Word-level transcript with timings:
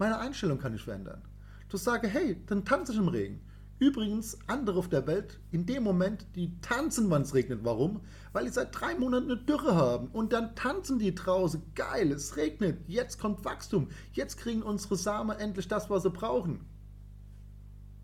Meine 0.00 0.18
Einstellung 0.18 0.56
kann 0.56 0.74
ich 0.74 0.82
verändern. 0.82 1.20
Zu 1.68 1.76
sagen, 1.76 2.08
hey, 2.08 2.42
dann 2.46 2.64
tanze 2.64 2.92
ich 2.92 2.98
im 2.98 3.08
Regen. 3.08 3.42
Übrigens, 3.78 4.38
andere 4.46 4.78
auf 4.78 4.88
der 4.88 5.06
Welt, 5.06 5.38
in 5.50 5.66
dem 5.66 5.82
Moment, 5.82 6.26
die 6.36 6.58
tanzen, 6.62 7.10
wann 7.10 7.20
es 7.20 7.34
regnet. 7.34 7.64
Warum? 7.64 8.00
Weil 8.32 8.46
die 8.46 8.50
seit 8.50 8.68
drei 8.72 8.94
Monaten 8.94 9.30
eine 9.30 9.36
Dürre 9.36 9.76
haben. 9.76 10.08
Und 10.08 10.32
dann 10.32 10.56
tanzen 10.56 10.98
die 10.98 11.14
draußen. 11.14 11.74
Geil, 11.74 12.12
es 12.12 12.38
regnet. 12.38 12.80
Jetzt 12.88 13.18
kommt 13.18 13.44
Wachstum. 13.44 13.88
Jetzt 14.12 14.38
kriegen 14.38 14.62
unsere 14.62 14.96
Samen 14.96 15.38
endlich 15.38 15.68
das, 15.68 15.90
was 15.90 16.02
sie 16.02 16.10
brauchen. 16.10 16.60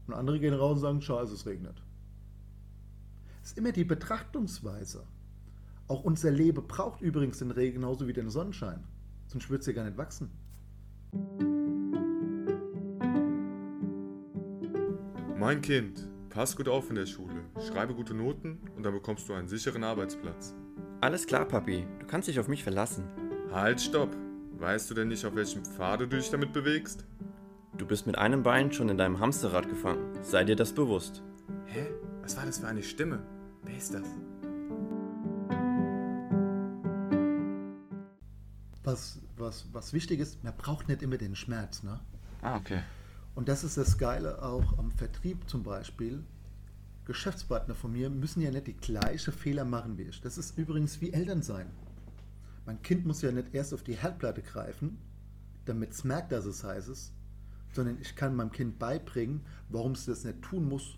Und 0.07 0.13
andere 0.13 0.39
gehen 0.39 0.53
raus 0.53 0.75
und 0.75 0.83
sagen, 0.83 1.01
scheiße, 1.01 1.33
es 1.33 1.47
regnet. 1.47 1.83
Es 3.43 3.53
ist 3.53 3.59
immer 3.59 3.73
die 3.73 3.85
Betrachtungsweise. 3.85 5.07
Auch 5.89 6.05
unser 6.05 6.31
Leben 6.31 6.67
braucht 6.69 7.01
übrigens 7.01 7.39
den 7.39 7.53
Regen 7.53 7.77
genauso 7.77 8.07
wie 8.07 8.13
den 8.13 8.29
Sonnenschein. 8.29 8.85
Sonst 9.29 9.49
würde 9.49 9.61
es 9.61 9.67
ja 9.67 9.73
gar 9.73 9.85
nicht 9.85 9.97
wachsen. 9.97 10.31
Mein 15.47 15.63
Kind, 15.63 16.09
pass 16.29 16.57
gut 16.57 16.67
auf 16.67 16.91
in 16.91 16.97
der 16.97 17.07
Schule, 17.07 17.45
schreibe 17.69 17.95
gute 17.95 18.15
Noten 18.15 18.59
und 18.75 18.83
dann 18.83 18.93
bekommst 18.93 19.29
du 19.29 19.33
einen 19.33 19.47
sicheren 19.47 19.85
Arbeitsplatz. 19.85 20.57
Alles 21.01 21.25
klar, 21.25 21.45
Papi. 21.45 21.87
Du 22.01 22.07
kannst 22.09 22.27
dich 22.27 22.41
auf 22.41 22.49
mich 22.49 22.65
verlassen. 22.65 23.05
Halt, 23.53 23.81
stopp! 23.81 24.17
Weißt 24.59 24.91
du 24.91 24.95
denn 24.95 25.07
nicht, 25.07 25.25
auf 25.25 25.37
welchem 25.37 25.65
Pfad 25.65 26.01
du 26.01 26.09
dich 26.09 26.31
damit 26.31 26.53
bewegst? 26.53 27.05
Du 27.77 27.87
bist 27.87 28.09
mit 28.09 28.19
einem 28.19 28.43
Bein 28.43 28.73
schon 28.73 28.89
in 28.89 28.99
deinem 28.99 29.21
Hamsterrad 29.21 29.69
gefangen. 29.69 30.19
Sei 30.21 30.43
dir 30.43 30.57
das 30.57 30.73
bewusst. 30.73 31.23
Hä? 31.67 31.87
Was 32.23 32.37
war 32.37 32.45
das 32.45 32.59
für 32.59 32.67
eine 32.67 32.83
Stimme? 32.83 33.23
Wer 33.63 33.77
ist 33.77 33.95
das? 33.95 34.03
Was, 38.83 39.21
was, 39.37 39.69
was 39.73 39.93
wichtig 39.93 40.19
ist, 40.19 40.43
man 40.43 40.57
braucht 40.57 40.89
nicht 40.89 41.03
immer 41.03 41.19
den 41.19 41.37
Schmerz. 41.37 41.85
Ne? 41.85 42.01
Ah, 42.43 42.57
okay. 42.57 42.83
Und 43.37 43.49
das 43.49 43.65
ist 43.65 43.77
das 43.77 43.99
Geile 43.99 44.43
auch 44.43 44.79
am 44.79 44.91
Vertrieb 44.91 45.49
zum 45.49 45.63
Beispiel. 45.63 46.25
Geschäftspartner 47.05 47.75
von 47.75 47.93
mir 47.93 48.09
müssen 48.09 48.41
ja 48.41 48.51
nicht 48.51 48.67
die 48.67 48.77
gleichen 48.77 49.33
Fehler 49.33 49.67
machen 49.67 49.99
wie 49.99 50.05
ich. 50.05 50.23
Das 50.23 50.39
ist 50.39 50.57
übrigens 50.57 51.03
wie 51.03 51.13
Eltern 51.13 51.43
sein. 51.43 51.71
Mein 52.65 52.81
Kind 52.81 53.05
muss 53.05 53.21
ja 53.21 53.31
nicht 53.31 53.55
erst 53.55 53.75
auf 53.75 53.83
die 53.83 53.95
Herdplatte 53.95 54.41
greifen, 54.41 54.97
damit 55.67 55.93
es 55.93 56.03
merkt, 56.03 56.33
dass 56.33 56.47
es 56.47 56.65
heiß 56.65 56.89
ist, 56.89 57.13
sondern 57.75 57.99
ich 58.01 58.17
kann 58.17 58.35
meinem 58.35 58.53
Kind 58.53 58.79
beibringen, 58.79 59.43
warum 59.69 59.93
es 59.93 60.07
das 60.07 60.25
nicht 60.25 60.41
tun 60.41 60.67
muss 60.67 60.97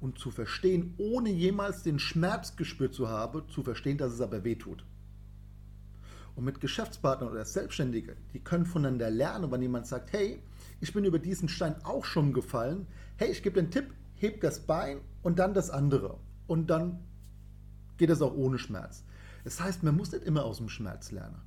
und 0.00 0.18
zu 0.18 0.32
verstehen, 0.32 0.94
ohne 0.98 1.30
jemals 1.30 1.84
den 1.84 2.00
Schmerz 2.00 2.56
gespürt 2.56 2.92
zu 2.92 3.08
haben, 3.08 3.48
zu 3.48 3.62
verstehen, 3.62 3.98
dass 3.98 4.12
es 4.12 4.20
aber 4.20 4.42
weh 4.42 4.56
tut. 4.56 4.84
Und 6.34 6.44
mit 6.44 6.60
Geschäftspartnern 6.60 7.30
oder 7.30 7.44
Selbstständigen, 7.44 8.16
die 8.32 8.40
können 8.40 8.64
voneinander 8.64 9.10
lernen, 9.10 9.50
wenn 9.50 9.62
jemand 9.62 9.86
sagt, 9.86 10.12
hey, 10.12 10.42
ich 10.80 10.92
bin 10.92 11.04
über 11.04 11.18
diesen 11.18 11.48
Stein 11.48 11.76
auch 11.84 12.04
schon 12.04 12.32
gefallen. 12.32 12.86
Hey, 13.16 13.30
ich 13.30 13.42
gebe 13.42 13.60
den 13.60 13.70
Tipp, 13.70 13.92
heb 14.14 14.40
das 14.40 14.60
Bein 14.60 15.00
und 15.22 15.38
dann 15.38 15.54
das 15.54 15.70
andere. 15.70 16.18
Und 16.46 16.70
dann 16.70 17.00
geht 17.98 18.10
es 18.10 18.22
auch 18.22 18.34
ohne 18.34 18.58
Schmerz. 18.58 19.04
Das 19.44 19.60
heißt, 19.60 19.82
man 19.82 19.96
muss 19.96 20.12
nicht 20.12 20.24
immer 20.24 20.44
aus 20.44 20.58
dem 20.58 20.68
Schmerz 20.68 21.10
lernen. 21.10 21.40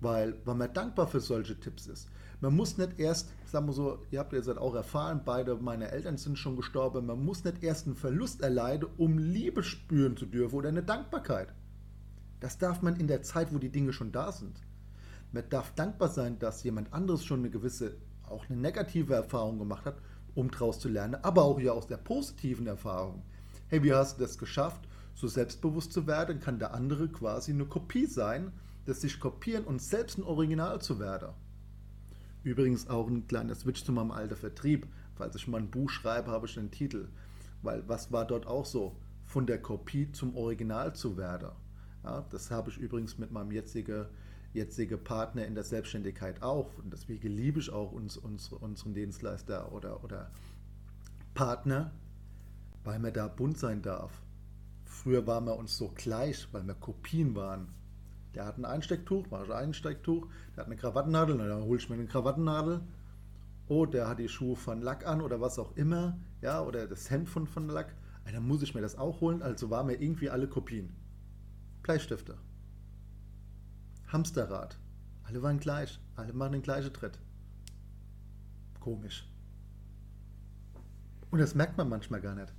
Weil, 0.00 0.40
weil 0.44 0.54
man 0.54 0.72
dankbar 0.72 1.06
für 1.06 1.20
solche 1.20 1.58
Tipps 1.58 1.86
ist. 1.86 2.08
Man 2.40 2.56
muss 2.56 2.76
nicht 2.76 2.98
erst, 2.98 3.30
sagen 3.46 3.66
wir 3.66 3.72
so, 3.72 4.00
ihr 4.10 4.18
habt 4.18 4.32
ja 4.32 4.38
jetzt 4.38 4.48
auch 4.48 4.74
erfahren, 4.74 5.22
beide 5.24 5.54
meine 5.56 5.92
Eltern 5.92 6.16
sind 6.16 6.38
schon 6.38 6.56
gestorben, 6.56 7.06
man 7.06 7.24
muss 7.24 7.44
nicht 7.44 7.62
erst 7.62 7.86
einen 7.86 7.94
Verlust 7.94 8.42
erleiden, 8.42 8.88
um 8.96 9.18
Liebe 9.18 9.62
spüren 9.62 10.16
zu 10.16 10.26
dürfen 10.26 10.56
oder 10.56 10.68
eine 10.68 10.82
Dankbarkeit. 10.82 11.54
Das 12.42 12.58
darf 12.58 12.82
man 12.82 12.96
in 12.96 13.06
der 13.06 13.22
Zeit, 13.22 13.54
wo 13.54 13.58
die 13.58 13.70
Dinge 13.70 13.92
schon 13.92 14.10
da 14.10 14.32
sind. 14.32 14.60
Man 15.30 15.48
darf 15.48 15.72
dankbar 15.76 16.08
sein, 16.08 16.40
dass 16.40 16.64
jemand 16.64 16.92
anderes 16.92 17.24
schon 17.24 17.38
eine 17.38 17.50
gewisse 17.50 17.94
auch 18.28 18.48
eine 18.48 18.58
negative 18.58 19.14
Erfahrung 19.14 19.60
gemacht 19.60 19.84
hat, 19.84 19.98
um 20.34 20.50
daraus 20.50 20.80
zu 20.80 20.88
lernen, 20.88 21.22
aber 21.22 21.44
auch 21.44 21.60
ja 21.60 21.70
aus 21.70 21.86
der 21.86 21.98
positiven 21.98 22.66
Erfahrung. 22.66 23.22
Hey, 23.68 23.84
wie 23.84 23.92
hast 23.92 24.18
du 24.18 24.22
das 24.22 24.38
geschafft, 24.38 24.88
so 25.14 25.28
selbstbewusst 25.28 25.92
zu 25.92 26.08
werden? 26.08 26.40
Kann 26.40 26.58
der 26.58 26.74
andere 26.74 27.06
quasi 27.06 27.52
eine 27.52 27.64
Kopie 27.64 28.06
sein, 28.06 28.50
das 28.86 29.02
sich 29.02 29.20
kopieren 29.20 29.62
und 29.62 29.80
selbst 29.80 30.18
ein 30.18 30.24
Original 30.24 30.80
zu 30.80 30.98
werden? 30.98 31.28
Übrigens 32.42 32.88
auch 32.88 33.06
ein 33.06 33.28
kleiner 33.28 33.54
Switch 33.54 33.84
zu 33.84 33.92
meinem 33.92 34.10
alten 34.10 34.34
Vertrieb. 34.34 34.88
Falls 35.14 35.36
ich 35.36 35.46
mal 35.46 35.60
ein 35.60 35.70
Buch 35.70 35.90
schreibe, 35.90 36.32
habe 36.32 36.46
ich 36.46 36.54
den 36.54 36.72
Titel. 36.72 37.06
Weil 37.62 37.88
was 37.88 38.10
war 38.10 38.26
dort 38.26 38.48
auch 38.48 38.66
so? 38.66 38.96
Von 39.26 39.46
der 39.46 39.62
Kopie 39.62 40.10
zum 40.10 40.34
Original 40.34 40.92
zu 40.92 41.16
werden. 41.16 41.52
Ja, 42.04 42.24
das 42.30 42.50
habe 42.50 42.70
ich 42.70 42.78
übrigens 42.78 43.18
mit 43.18 43.30
meinem 43.30 43.52
jetzigen 43.52 44.06
jetzige 44.54 44.98
Partner 44.98 45.46
in 45.46 45.54
der 45.54 45.64
Selbstständigkeit 45.64 46.42
auch. 46.42 46.70
Und 46.78 46.92
deswegen 46.92 47.28
liebe 47.28 47.60
ich 47.60 47.72
auch 47.72 47.92
uns, 47.92 48.16
uns, 48.16 48.52
unseren 48.52 48.94
Dienstleister 48.94 49.72
oder, 49.72 50.04
oder 50.04 50.30
Partner, 51.34 51.92
weil 52.84 52.98
man 52.98 53.12
da 53.12 53.28
bunt 53.28 53.58
sein 53.58 53.82
darf. 53.82 54.22
Früher 54.84 55.26
waren 55.26 55.46
wir 55.46 55.56
uns 55.56 55.76
so 55.76 55.90
gleich, 55.94 56.48
weil 56.52 56.66
wir 56.66 56.74
Kopien 56.74 57.34
waren. 57.34 57.68
Der 58.34 58.46
hat 58.46 58.58
ein 58.58 58.64
Einstecktuch, 58.64 59.30
mache 59.30 59.44
ich 59.44 59.50
ein 59.50 59.68
Einstecktuch. 59.68 60.26
Der 60.54 60.62
hat 60.62 60.66
eine 60.66 60.76
Krawattennadel, 60.76 61.38
dann 61.38 61.62
hole 61.62 61.78
ich 61.78 61.88
mir 61.88 61.96
eine 61.96 62.06
Krawattennadel. 62.06 62.80
Oh, 63.68 63.86
der 63.86 64.08
hat 64.08 64.18
die 64.18 64.28
Schuhe 64.28 64.56
von 64.56 64.82
Lack 64.82 65.06
an 65.06 65.22
oder 65.22 65.40
was 65.40 65.58
auch 65.58 65.76
immer. 65.76 66.18
Ja, 66.42 66.62
oder 66.62 66.86
das 66.86 67.10
Hemd 67.10 67.28
von, 67.28 67.46
von 67.46 67.68
Lack. 67.68 67.94
Dann 68.30 68.46
muss 68.46 68.62
ich 68.62 68.74
mir 68.74 68.80
das 68.80 68.96
auch 68.96 69.20
holen. 69.20 69.42
Also 69.42 69.70
waren 69.70 69.88
wir 69.88 70.00
irgendwie 70.00 70.30
alle 70.30 70.46
Kopien. 70.46 70.90
Bleistifte. 71.82 72.38
Hamsterrad. 74.08 74.78
Alle 75.24 75.42
waren 75.42 75.58
gleich. 75.58 75.98
Alle 76.16 76.32
machen 76.32 76.52
den 76.52 76.62
gleichen 76.62 76.92
Tritt. 76.92 77.18
Komisch. 78.78 79.26
Und 81.30 81.38
das 81.38 81.54
merkt 81.54 81.78
man 81.78 81.88
manchmal 81.88 82.20
gar 82.20 82.34
nicht. 82.34 82.52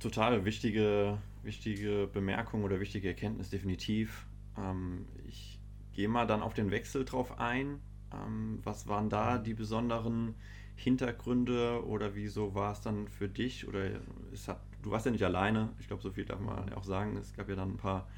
Total 0.00 0.44
wichtige, 0.44 1.18
wichtige 1.44 2.08
Bemerkung 2.12 2.64
oder 2.64 2.80
wichtige 2.80 3.08
Erkenntnis, 3.08 3.50
definitiv. 3.50 4.26
Ähm, 4.58 5.06
ich 5.28 5.60
gehe 5.92 6.08
mal 6.08 6.26
dann 6.26 6.42
auf 6.42 6.54
den 6.54 6.72
Wechsel 6.72 7.04
drauf 7.04 7.38
ein. 7.38 7.78
Ähm, 8.12 8.58
was 8.64 8.88
waren 8.88 9.08
da 9.08 9.38
die 9.38 9.54
besonderen 9.54 10.34
Hintergründe 10.74 11.86
oder 11.86 12.16
wieso 12.16 12.54
war 12.54 12.72
es 12.72 12.80
dann 12.80 13.06
für 13.06 13.28
dich? 13.28 13.68
Oder 13.68 14.00
es 14.32 14.48
hat, 14.48 14.60
du 14.82 14.90
warst 14.90 15.06
ja 15.06 15.12
nicht 15.12 15.24
alleine, 15.24 15.70
ich 15.78 15.86
glaube, 15.86 16.02
so 16.02 16.10
viel 16.10 16.24
darf 16.24 16.40
man 16.40 16.72
auch 16.74 16.84
sagen. 16.84 17.16
Es 17.16 17.34
gab 17.34 17.48
ja 17.48 17.56
dann 17.56 17.72
ein 17.72 17.76
paar 17.76 18.08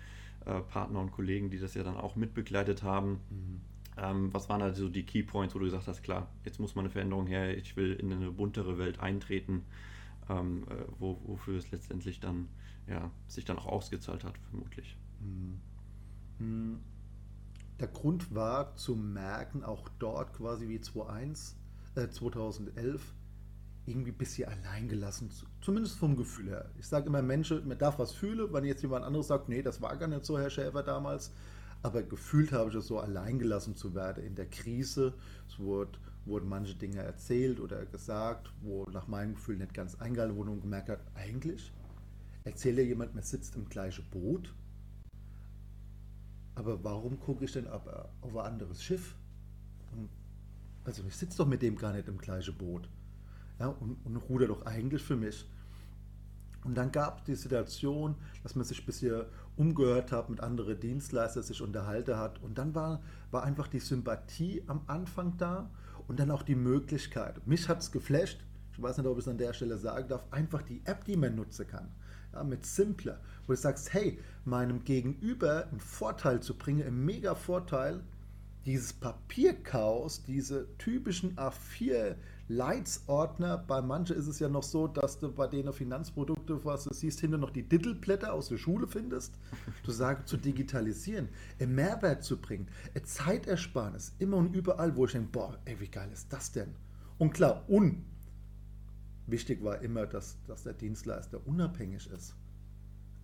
äh, 0.46 0.60
Partner 0.60 1.00
und 1.00 1.12
Kollegen, 1.12 1.50
die 1.50 1.58
das 1.58 1.74
ja 1.74 1.82
dann 1.82 1.96
auch 1.96 2.16
mitbegleitet 2.16 2.82
haben. 2.82 3.20
Mhm. 3.30 3.60
Ähm, 3.96 4.34
was 4.34 4.48
waren 4.48 4.60
da 4.60 4.74
so 4.74 4.88
die 4.88 5.04
Key 5.04 5.22
Points, 5.22 5.54
wo 5.54 5.58
du 5.58 5.66
gesagt 5.66 5.86
hast, 5.86 6.02
klar, 6.02 6.28
jetzt 6.44 6.58
muss 6.58 6.74
mal 6.74 6.82
eine 6.82 6.90
Veränderung 6.90 7.26
her, 7.26 7.56
ich 7.56 7.76
will 7.76 7.92
in 7.92 8.12
eine 8.12 8.30
buntere 8.30 8.76
Welt 8.78 8.98
eintreten, 8.98 9.62
ähm, 10.28 10.64
äh, 10.68 10.84
wo, 10.98 11.20
wofür 11.24 11.58
es 11.58 11.70
letztendlich 11.70 12.18
dann 12.18 12.48
ja, 12.88 13.10
sich 13.28 13.44
dann 13.44 13.58
auch 13.58 13.66
ausgezahlt 13.66 14.24
hat, 14.24 14.36
vermutlich. 14.50 14.96
Mhm. 15.20 15.60
mhm. 16.38 16.80
Der 17.80 17.88
Grund 17.88 18.32
war 18.32 18.76
zu 18.76 18.94
merken, 18.94 19.64
auch 19.64 19.88
dort 19.98 20.32
quasi 20.32 20.68
wie 20.68 20.80
2001, 20.80 21.56
äh, 21.96 22.08
2011, 22.08 23.14
irgendwie 23.86 24.12
ein 24.12 24.18
bisschen 24.18 24.48
allein 24.48 24.88
gelassen, 24.88 25.30
zumindest 25.60 25.98
vom 25.98 26.16
Gefühl 26.16 26.48
her. 26.48 26.70
Ich 26.78 26.86
sage 26.86 27.06
immer, 27.06 27.22
Menschen, 27.22 27.66
man 27.68 27.78
darf 27.78 27.98
was 27.98 28.12
fühlen, 28.12 28.52
wenn 28.52 28.64
jetzt 28.64 28.82
jemand 28.82 29.04
anderes 29.04 29.28
sagt, 29.28 29.48
nee, 29.48 29.62
das 29.62 29.82
war 29.82 29.96
gar 29.96 30.08
nicht 30.08 30.24
so, 30.24 30.38
Herr 30.38 30.50
Schäfer, 30.50 30.82
damals. 30.82 31.32
Aber 31.82 32.02
gefühlt 32.02 32.52
habe 32.52 32.70
ich 32.70 32.76
es 32.76 32.86
so, 32.86 32.98
allein 32.98 33.38
gelassen 33.38 33.76
zu 33.76 33.94
werden 33.94 34.24
in 34.24 34.34
der 34.34 34.46
Krise. 34.46 35.12
Es 35.46 35.58
wurde, 35.58 35.98
wurden 36.24 36.48
manche 36.48 36.74
Dinge 36.74 37.00
erzählt 37.00 37.60
oder 37.60 37.84
gesagt, 37.84 38.50
wo 38.62 38.84
nach 38.90 39.06
meinem 39.06 39.34
Gefühl 39.34 39.58
nicht 39.58 39.74
ganz 39.74 39.94
eingehalten 39.96 40.36
wurden 40.36 40.48
und 40.48 40.62
gemerkt 40.62 40.88
hat, 40.88 41.00
eigentlich 41.14 41.70
erzählt 42.44 42.78
ja 42.78 42.84
jemand, 42.84 43.14
man 43.14 43.22
sitzt 43.22 43.54
im 43.54 43.68
gleichen 43.68 44.04
Boot. 44.10 44.54
Aber 46.54 46.82
warum 46.84 47.20
gucke 47.20 47.44
ich 47.44 47.52
denn 47.52 47.66
auf 47.66 47.86
ein 47.86 48.38
anderes 48.38 48.82
Schiff? 48.82 49.16
also 50.84 51.02
ich 51.06 51.16
sitze 51.16 51.38
doch 51.38 51.46
mit 51.46 51.62
dem 51.62 51.76
gar 51.76 51.92
nicht 51.92 52.08
im 52.08 52.18
gleichen 52.18 52.54
Boot 52.56 52.88
ja, 53.58 53.68
und, 53.68 53.96
und 54.04 54.16
ruder 54.16 54.48
doch 54.48 54.66
eigentlich 54.66 55.02
für 55.02 55.16
mich. 55.16 55.48
Und 56.64 56.76
dann 56.76 56.90
gab 56.90 57.18
es 57.18 57.24
die 57.24 57.34
Situation, 57.34 58.14
dass 58.42 58.56
man 58.56 58.64
sich 58.64 58.80
ein 58.80 58.86
bisschen 58.86 59.26
umgehört 59.56 60.12
hat, 60.12 60.30
mit 60.30 60.40
anderen 60.40 60.80
Dienstleistern 60.80 61.42
sich 61.42 61.60
unterhalten 61.60 62.16
hat. 62.16 62.42
Und 62.42 62.56
dann 62.56 62.74
war, 62.74 63.02
war 63.30 63.44
einfach 63.44 63.68
die 63.68 63.80
Sympathie 63.80 64.62
am 64.66 64.80
Anfang 64.86 65.36
da 65.36 65.70
und 66.08 66.18
dann 66.18 66.30
auch 66.30 66.42
die 66.42 66.54
Möglichkeit. 66.54 67.46
Mich 67.46 67.68
hat 67.68 67.80
es 67.82 67.92
geflasht, 67.92 68.40
ich 68.72 68.82
weiß 68.82 68.98
nicht, 68.98 69.06
ob 69.06 69.18
ich 69.18 69.24
es 69.24 69.28
an 69.28 69.38
der 69.38 69.52
Stelle 69.52 69.78
sagen 69.78 70.08
darf, 70.08 70.24
einfach 70.32 70.62
die 70.62 70.82
App, 70.84 71.04
die 71.04 71.16
man 71.16 71.36
nutzen 71.36 71.66
kann. 71.66 71.88
Ja, 72.32 72.42
mit 72.42 72.66
Simpler, 72.66 73.20
wo 73.46 73.52
du 73.52 73.56
sagst, 73.56 73.92
hey, 73.92 74.18
meinem 74.44 74.82
Gegenüber 74.82 75.68
einen 75.68 75.78
Vorteil 75.78 76.40
zu 76.40 76.58
bringen, 76.58 76.84
einen 76.84 77.04
mega 77.04 77.36
Vorteil, 77.36 78.00
dieses 78.66 78.92
Papierchaos, 78.92 80.24
diese 80.24 80.66
typischen 80.78 81.36
A4 81.36 82.16
Leitsordner, 82.48 83.58
bei 83.58 83.80
manchen 83.80 84.16
ist 84.16 84.26
es 84.26 84.38
ja 84.38 84.48
noch 84.48 84.62
so, 84.62 84.86
dass 84.86 85.18
du 85.18 85.32
bei 85.32 85.46
denen 85.46 85.72
Finanzprodukte, 85.72 86.64
was 86.64 86.84
du 86.84 86.92
siehst, 86.92 87.20
hinter 87.20 87.38
noch 87.38 87.50
die 87.50 87.62
Dittelblätter 87.62 88.32
aus 88.32 88.48
der 88.48 88.58
Schule 88.58 88.86
findest. 88.86 89.34
Du 89.82 89.92
sagst, 89.92 90.28
zu 90.28 90.36
digitalisieren, 90.36 91.28
einen 91.58 91.74
Mehrwert 91.74 92.22
zu 92.22 92.36
bringen, 92.38 92.68
eine 92.94 93.04
Zeitersparnis, 93.04 94.14
immer 94.18 94.36
und 94.36 94.54
überall, 94.54 94.94
wo 94.96 95.06
ich 95.06 95.12
denke, 95.12 95.30
boah, 95.32 95.58
ey, 95.64 95.80
wie 95.80 95.88
geil 95.88 96.10
ist 96.12 96.32
das 96.32 96.52
denn? 96.52 96.74
Und 97.18 97.32
klar, 97.32 97.64
un 97.68 98.04
wichtig 99.26 99.64
war 99.64 99.80
immer, 99.80 100.06
dass, 100.06 100.36
dass 100.46 100.64
der 100.64 100.74
Dienstleister 100.74 101.40
unabhängig 101.46 102.10
ist. 102.10 102.34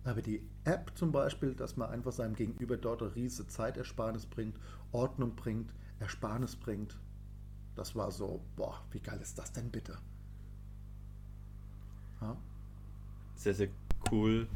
Aber 0.03 0.21
die 0.21 0.41
App 0.63 0.91
zum 0.95 1.11
Beispiel, 1.11 1.53
dass 1.53 1.77
man 1.77 1.89
einfach 1.89 2.11
seinem 2.11 2.35
Gegenüber 2.35 2.77
dort 2.77 3.01
eine 3.01 3.15
riesige 3.15 3.47
Zeitersparnis 3.47 4.25
bringt, 4.25 4.57
Ordnung 4.91 5.35
bringt, 5.35 5.71
Ersparnis 5.99 6.55
bringt, 6.55 6.97
das 7.75 7.95
war 7.95 8.11
so, 8.11 8.41
boah, 8.55 8.83
wie 8.91 8.99
geil 8.99 9.19
ist 9.21 9.37
das 9.37 9.53
denn 9.53 9.69
bitte? 9.69 9.97
Ja? 12.19 12.35
Sehr, 13.35 13.53
sehr 13.53 13.69
cool. 14.11 14.47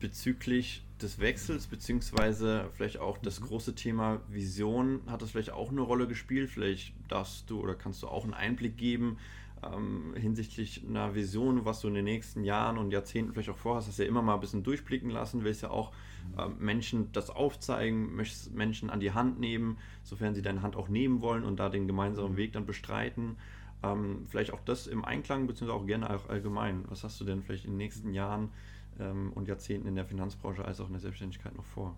Bezüglich 0.00 0.84
des 1.00 1.18
Wechsels, 1.18 1.66
beziehungsweise 1.66 2.68
vielleicht 2.74 2.98
auch 2.98 3.18
das 3.18 3.40
mhm. 3.40 3.46
große 3.46 3.74
Thema 3.74 4.20
Vision, 4.28 5.00
hat 5.06 5.22
das 5.22 5.30
vielleicht 5.30 5.50
auch 5.50 5.70
eine 5.70 5.80
Rolle 5.82 6.08
gespielt? 6.08 6.50
Vielleicht 6.50 6.94
darfst 7.08 7.48
du 7.50 7.60
oder 7.60 7.74
kannst 7.74 8.02
du 8.02 8.08
auch 8.08 8.24
einen 8.24 8.34
Einblick 8.34 8.76
geben, 8.76 9.18
ähm, 9.62 10.14
hinsichtlich 10.16 10.84
einer 10.88 11.14
Vision, 11.14 11.64
was 11.64 11.80
du 11.80 11.88
in 11.88 11.94
den 11.94 12.04
nächsten 12.04 12.44
Jahren 12.44 12.78
und 12.78 12.90
Jahrzehnten 12.90 13.32
vielleicht 13.32 13.50
auch 13.50 13.56
vorhast, 13.56 13.88
hast 13.88 13.98
du 13.98 14.02
ja 14.02 14.08
immer 14.08 14.22
mal 14.22 14.34
ein 14.34 14.40
bisschen 14.40 14.62
durchblicken 14.62 15.10
lassen, 15.10 15.44
willst 15.44 15.62
ja 15.62 15.70
auch 15.70 15.92
ähm, 16.38 16.56
Menschen 16.58 17.12
das 17.12 17.30
aufzeigen, 17.30 18.14
möchtest 18.16 18.54
Menschen 18.54 18.90
an 18.90 19.00
die 19.00 19.12
Hand 19.12 19.38
nehmen, 19.38 19.78
sofern 20.02 20.34
sie 20.34 20.42
deine 20.42 20.62
Hand 20.62 20.76
auch 20.76 20.88
nehmen 20.88 21.20
wollen 21.20 21.44
und 21.44 21.60
da 21.60 21.68
den 21.68 21.86
gemeinsamen 21.86 22.36
Weg 22.36 22.52
dann 22.52 22.66
bestreiten. 22.66 23.36
Ähm, 23.82 24.26
vielleicht 24.28 24.52
auch 24.52 24.60
das 24.64 24.86
im 24.86 25.04
Einklang, 25.04 25.46
beziehungsweise 25.46 25.80
auch 25.80 25.86
gerne 25.86 26.10
auch 26.10 26.28
allgemein. 26.28 26.84
Was 26.88 27.04
hast 27.04 27.20
du 27.20 27.24
denn 27.24 27.42
vielleicht 27.42 27.64
in 27.64 27.72
den 27.72 27.78
nächsten 27.78 28.14
Jahren 28.14 28.50
ähm, 28.98 29.32
und 29.32 29.48
Jahrzehnten 29.48 29.86
in 29.86 29.94
der 29.94 30.06
Finanzbranche 30.06 30.64
als 30.64 30.80
auch 30.80 30.86
in 30.86 30.92
der 30.92 31.00
Selbstständigkeit 31.00 31.54
noch 31.56 31.64
vor? 31.64 31.96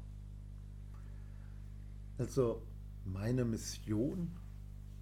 Also 2.18 2.62
meine 3.04 3.44
Mission, 3.44 4.30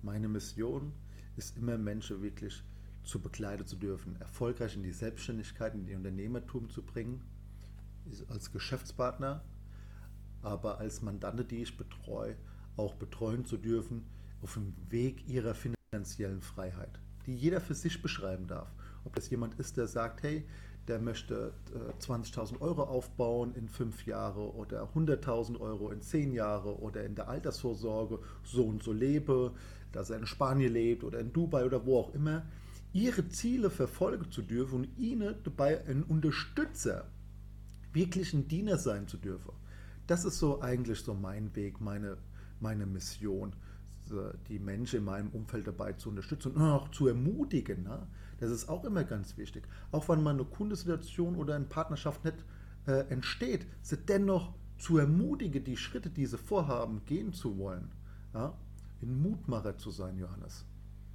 meine 0.03 0.29
Mission 0.29 0.93
ist 1.37 1.57
immer 1.57 1.79
Menschen 1.79 2.23
wirklich 2.23 2.63
zu 3.05 3.21
begleiten 3.21 3.67
zu 3.67 3.77
dürfen, 3.77 4.17
erfolgreich 4.21 4.77
in 4.77 4.83
die 4.83 4.93
Selbstständigkeit, 4.93 5.75
in 5.75 5.87
die 5.87 5.95
Unternehmertum 5.95 6.71
zu 6.71 6.83
bringen, 6.83 7.23
als 8.29 8.53
Geschäftspartner, 8.53 9.43
aber 10.43 10.79
als 10.79 11.03
Mandante, 11.03 11.45
die 11.45 11.63
ich 11.63 11.77
betreue, 11.77 12.37
auch 12.77 12.95
betreuen 12.95 13.45
zu 13.45 13.57
dürfen 13.57 14.05
auf 14.43 14.55
dem 14.55 14.75
Weg 14.91 15.29
ihrer 15.29 15.55
finanziellen 15.55 16.41
Freiheit, 16.41 17.01
die 17.27 17.35
jeder 17.35 17.61
für 17.61 17.75
sich 17.75 18.03
beschreiben 18.03 18.47
darf. 18.47 18.73
Ob 19.05 19.15
das 19.15 19.31
jemand 19.31 19.59
ist, 19.59 19.77
der 19.77 19.87
sagt, 19.87 20.23
hey, 20.23 20.45
der 20.89 20.99
möchte 20.99 21.53
20.000 22.01 22.55
äh, 22.55 22.61
Euro 22.61 22.83
aufbauen 22.83 23.55
in 23.55 23.69
fünf 23.69 24.05
Jahre 24.07 24.53
oder 24.55 24.89
100.000 24.95 25.61
Euro 25.61 25.91
in 25.91 26.03
zehn 26.03 26.33
Jahre 26.33 26.81
oder 26.81 27.05
in 27.05 27.15
der 27.15 27.29
Altersvorsorge 27.29 28.19
so 28.43 28.65
und 28.65 28.83
so 28.83 28.93
lebe, 28.93 29.53
dass 29.93 30.11
er 30.11 30.19
in 30.19 30.27
Spanien 30.27 30.73
lebt 30.73 31.05
oder 31.05 31.21
in 31.21 31.33
Dubai 31.33 31.65
oder 31.65 31.87
wo 31.87 32.01
auch 32.01 32.15
immer, 32.15 32.45
ihre 32.93 33.29
Ziele 33.29 33.71
verfolgen 33.71 34.31
zu 34.31 34.43
dürfen 34.43 34.81
und 34.81 34.99
ihnen 34.99 35.37
dabei 35.45 35.85
ein 35.87 36.03
Unterstützer, 36.03 37.07
wirklich 37.93 38.33
ein 38.35 38.49
Diener 38.49 38.77
sein 38.77 39.07
zu 39.07 39.17
dürfen. 39.17 39.53
Das 40.07 40.25
ist 40.25 40.39
so 40.39 40.61
eigentlich 40.61 41.01
so 41.01 41.15
mein 41.15 41.55
Weg, 41.55 41.81
meine, 41.81 42.17
meine 42.61 42.87
Mission, 42.87 43.55
die 44.49 44.59
Menschen 44.59 45.01
in 45.01 45.05
meinem 45.05 45.29
Umfeld 45.31 45.67
dabei 45.67 45.93
zu 45.95 46.09
unterstützen 46.09 46.53
und 46.53 46.63
auch 46.63 46.91
zu 46.91 47.09
ermutigen. 47.09 47.85
Ne? 47.85 48.07
Das 48.41 48.51
ist 48.51 48.69
auch 48.69 48.85
immer 48.85 49.05
ganz 49.05 49.37
wichtig. 49.37 49.65
Auch 49.91 50.09
wenn 50.09 50.23
mal 50.23 50.35
eine 50.35 50.45
Kundensituation 50.45 51.37
oder 51.37 51.55
eine 51.55 51.65
Partnerschaft 51.65 52.25
nicht 52.25 52.45
äh, 52.87 53.07
entsteht, 53.09 53.67
sie 53.81 53.97
dennoch 53.97 54.55
zu 54.79 54.99
ermutigen, 54.99 55.65
die 55.65 55.77
Schritte, 55.77 56.11
die 56.11 56.27
sie 56.27 56.39
vorhaben, 56.39 57.03
gehen 57.07 57.33
zu 57.33 57.57
wollen. 57.59 57.91
Ja? 58.35 58.59
Ein 59.01 59.23
Mutmacher 59.23 59.79
zu 59.79 59.91
sein, 59.91 60.19
Johannes. 60.19 60.65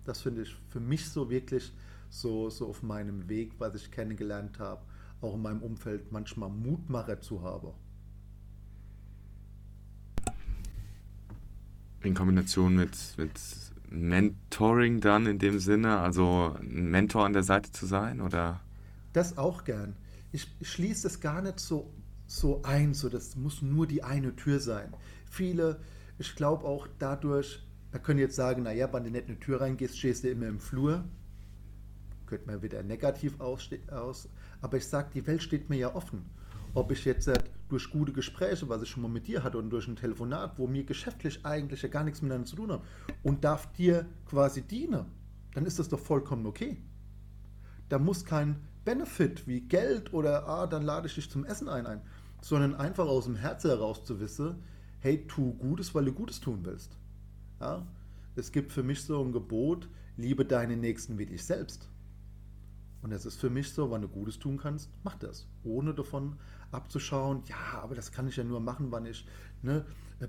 Das 0.06 0.22
finde 0.22 0.44
ich 0.44 0.56
für 0.70 0.80
mich 0.80 1.10
so 1.10 1.30
wirklich 1.30 1.74
so, 2.10 2.50
so 2.50 2.70
auf 2.70 2.84
meinem 2.84 3.28
Weg, 3.28 3.54
was 3.60 3.76
ich 3.76 3.92
kennengelernt 3.92 4.60
habe, 4.60 4.82
auch 5.22 5.36
in 5.36 5.42
meinem 5.42 5.62
Umfeld 5.62 6.12
manchmal 6.12 6.50
Mutmacher 6.50 7.20
zu 7.20 7.42
haben. 7.42 7.74
In 12.04 12.14
Kombination 12.14 12.76
mit, 12.76 12.96
mit 13.18 13.32
Mentoring 13.90 15.02
dann 15.02 15.26
in 15.26 15.40
dem 15.40 15.60
Sinne, 15.60 16.00
also 16.00 16.56
ein 16.60 16.90
Mentor 16.90 17.26
an 17.26 17.34
der 17.34 17.44
Seite 17.44 17.72
zu 17.72 17.86
sein, 17.86 18.22
oder? 18.22 18.62
Das 19.14 19.38
auch 19.38 19.64
gern. 19.64 19.96
Ich 20.32 20.48
schließe 20.62 21.04
das 21.04 21.20
gar 21.20 21.42
nicht 21.42 21.60
so, 21.60 21.92
so 22.28 22.62
ein, 22.64 22.94
so 22.94 23.10
das 23.10 23.36
muss 23.36 23.62
nur 23.62 23.88
die 23.88 24.04
eine 24.04 24.36
Tür 24.36 24.60
sein. 24.60 24.94
Viele, 25.30 25.80
ich 26.20 26.36
glaube 26.36 26.66
auch 26.66 26.88
dadurch, 27.00 27.66
man 27.92 28.04
könnte 28.04 28.24
jetzt 28.24 28.36
sagen, 28.36 28.64
naja, 28.64 28.92
wenn 28.92 29.06
du 29.06 29.12
nicht 29.12 29.26
in 29.26 29.32
eine 29.32 29.40
Tür 29.40 29.62
reingehst, 29.62 29.98
stehst 29.98 30.24
du 30.24 30.30
immer 30.30 30.48
im 30.48 30.60
Flur. 30.60 31.06
Könnte 32.26 32.46
man 32.48 32.62
wieder 32.62 32.84
negativ 32.84 33.40
aus, 33.40 33.70
aus. 33.90 34.30
Aber 34.62 34.78
ich 34.78 34.86
sage, 34.86 35.10
die 35.14 35.26
Welt 35.26 35.42
steht 35.42 35.70
mir 35.70 35.78
ja 35.78 35.96
offen. 35.96 36.30
Ob 36.74 36.92
ich 36.92 37.06
jetzt 37.06 37.30
durch 37.70 37.90
gute 37.90 38.14
Gespräche, 38.14 38.70
was 38.70 38.82
ich 38.82 38.90
schon 38.90 39.04
mal 39.04 39.10
mit 39.10 39.28
dir 39.28 39.44
hatte, 39.44 39.58
und 39.58 39.70
durch 39.70 39.88
ein 39.88 39.96
Telefonat, 39.96 40.58
wo 40.58 40.68
mir 40.68 40.84
geschäftlich 40.84 41.46
eigentlich 41.46 41.82
ja 41.82 41.90
gar 41.90 42.04
nichts 42.04 42.22
miteinander 42.22 42.48
zu 42.48 42.56
tun 42.56 42.72
haben, 42.72 42.84
und 43.24 43.44
darf 43.44 43.72
dir 43.74 44.06
quasi 44.26 44.62
dienen, 44.62 45.06
dann 45.54 45.66
ist 45.66 45.80
das 45.80 45.90
doch 45.90 46.00
vollkommen 46.00 46.46
okay. 46.46 46.78
Da 47.90 48.00
muss 48.00 48.26
kein 48.26 48.58
Benefit 48.86 49.48
wie 49.48 49.62
Geld 49.62 50.14
oder, 50.14 50.48
ah, 50.48 50.68
dann 50.68 50.84
lade 50.84 51.08
ich 51.08 51.16
dich 51.16 51.30
zum 51.30 51.46
Essen 51.46 51.68
ein, 51.68 51.86
ein 51.86 52.02
sondern 52.42 52.76
einfach 52.76 53.08
aus 53.08 53.26
dem 53.26 53.36
Herzen 53.36 53.70
heraus 53.70 54.04
zu 54.04 54.20
wissen, 54.20 54.64
hey, 55.00 55.26
tu 55.28 55.54
Gutes, 55.56 55.94
weil 55.96 56.06
du 56.06 56.14
Gutes 56.14 56.40
tun 56.40 56.60
willst. 56.64 56.98
Ja? 57.60 57.86
Es 58.36 58.52
gibt 58.52 58.72
für 58.72 58.84
mich 58.84 59.02
so 59.02 59.24
ein 59.24 59.32
Gebot, 59.32 59.90
liebe 60.18 60.46
deinen 60.46 60.80
Nächsten 60.80 61.18
wie 61.18 61.26
dich 61.26 61.44
selbst. 61.44 61.90
Und 63.02 63.12
es 63.12 63.26
ist 63.26 63.40
für 63.40 63.50
mich 63.50 63.72
so, 63.74 63.92
wenn 63.92 64.02
du 64.02 64.08
Gutes 64.08 64.40
tun 64.40 64.58
kannst, 64.58 64.90
mach 65.04 65.16
das. 65.16 65.48
Ohne 65.64 65.94
davon 65.94 66.38
abzuschauen, 66.72 67.44
ja, 67.48 67.82
aber 67.82 67.96
das 67.96 68.12
kann 68.12 68.28
ich 68.28 68.36
ja 68.36 68.44
nur 68.44 68.60
machen, 68.60 68.92
wann 68.92 69.06
ich 69.06 69.26
ne, 69.62 69.86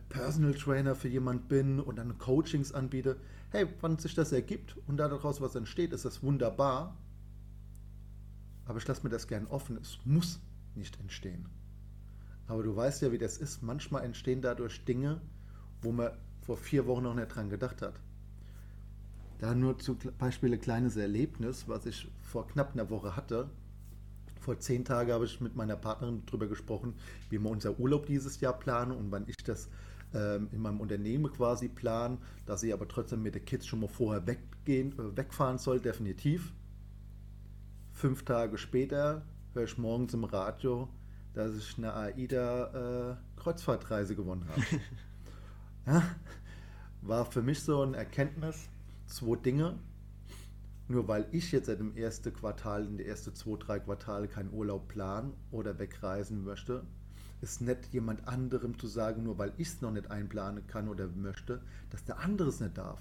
Personal 0.08 0.54
Trainer 0.54 0.94
für 0.94 1.08
jemand 1.08 1.48
bin 1.48 1.80
und 1.80 1.96
dann 1.96 2.18
Coachings 2.18 2.72
anbiete. 2.72 3.16
Hey, 3.50 3.66
wann 3.80 3.98
sich 3.98 4.14
das 4.14 4.32
ergibt 4.32 4.76
und 4.86 4.98
daraus 4.98 5.40
was 5.40 5.54
entsteht, 5.54 5.92
ist 5.92 6.04
das 6.04 6.22
wunderbar. 6.22 6.96
Aber 8.66 8.78
ich 8.78 8.86
lasse 8.86 9.02
mir 9.02 9.08
das 9.08 9.26
gern 9.26 9.46
offen. 9.46 9.78
Es 9.80 9.98
muss 10.04 10.40
nicht 10.74 11.00
entstehen. 11.00 11.48
Aber 12.46 12.62
du 12.62 12.76
weißt 12.76 13.00
ja, 13.02 13.12
wie 13.12 13.18
das 13.18 13.38
ist. 13.38 13.62
Manchmal 13.62 14.04
entstehen 14.04 14.42
dadurch 14.42 14.84
Dinge, 14.84 15.22
wo 15.80 15.92
man 15.92 16.10
vor 16.42 16.58
vier 16.58 16.86
Wochen 16.86 17.04
noch 17.04 17.14
nicht 17.14 17.28
dran 17.28 17.48
gedacht 17.48 17.80
hat. 17.80 17.98
Da 19.38 19.54
nur 19.54 19.78
zum 19.78 19.96
Beispiel 20.18 20.52
ein 20.52 20.60
kleines 20.60 20.96
Erlebnis, 20.96 21.68
was 21.68 21.86
ich 21.86 22.10
vor 22.22 22.48
knapp 22.48 22.72
einer 22.72 22.90
Woche 22.90 23.16
hatte. 23.16 23.48
Vor 24.40 24.58
zehn 24.58 24.84
Tagen 24.84 25.12
habe 25.12 25.26
ich 25.26 25.40
mit 25.40 25.54
meiner 25.54 25.76
Partnerin 25.76 26.24
darüber 26.26 26.48
gesprochen, 26.48 26.94
wie 27.30 27.40
wir 27.40 27.50
unser 27.50 27.78
Urlaub 27.78 28.06
dieses 28.06 28.40
Jahr 28.40 28.58
planen 28.58 28.90
und 28.92 29.12
wann 29.12 29.28
ich 29.28 29.36
das 29.44 29.68
ähm, 30.14 30.48
in 30.52 30.60
meinem 30.60 30.80
Unternehmen 30.80 31.30
quasi 31.30 31.68
plan, 31.68 32.16
dass 32.46 32.62
ich 32.62 32.72
aber 32.72 32.88
trotzdem 32.88 33.22
mit 33.22 33.34
den 33.34 33.44
Kids 33.44 33.66
schon 33.66 33.80
mal 33.80 33.88
vorher 33.88 34.26
weggehen, 34.26 34.98
äh, 34.98 35.14
wegfahren 35.16 35.58
soll, 35.58 35.80
definitiv. 35.80 36.54
Fünf 37.92 38.24
Tage 38.24 38.56
später 38.58 39.22
höre 39.52 39.64
ich 39.64 39.76
morgens 39.76 40.14
im 40.14 40.24
Radio, 40.24 40.88
dass 41.34 41.54
ich 41.56 41.76
eine 41.76 41.92
AIDA-Kreuzfahrtreise 41.94 44.14
äh, 44.14 44.16
gewonnen 44.16 44.48
habe. 44.48 44.62
ja, 45.86 46.02
war 47.02 47.26
für 47.26 47.42
mich 47.42 47.62
so 47.62 47.82
ein 47.82 47.92
Erkenntnis, 47.94 48.70
zwei 49.08 49.36
Dinge. 49.36 49.78
Nur 50.86 51.06
weil 51.06 51.26
ich 51.32 51.52
jetzt 51.52 51.66
seit 51.66 51.80
dem 51.80 51.96
ersten 51.96 52.32
Quartal, 52.32 52.86
in 52.86 52.96
die 52.96 53.04
ersten 53.04 53.34
zwei, 53.34 53.56
drei 53.58 53.78
Quartale 53.78 54.28
keinen 54.28 54.52
Urlaub 54.52 54.88
planen 54.88 55.34
oder 55.50 55.78
wegreisen 55.78 56.44
möchte, 56.44 56.84
ist 57.40 57.60
nicht 57.60 57.92
jemand 57.92 58.26
anderem 58.26 58.78
zu 58.78 58.86
sagen, 58.86 59.22
nur 59.22 59.38
weil 59.38 59.52
ich 59.58 59.68
es 59.68 59.80
noch 59.80 59.90
nicht 59.90 60.10
einplanen 60.10 60.66
kann 60.66 60.88
oder 60.88 61.06
möchte, 61.08 61.60
dass 61.90 62.04
der 62.04 62.18
andere 62.20 62.48
es 62.48 62.60
nicht 62.60 62.78
darf. 62.78 63.00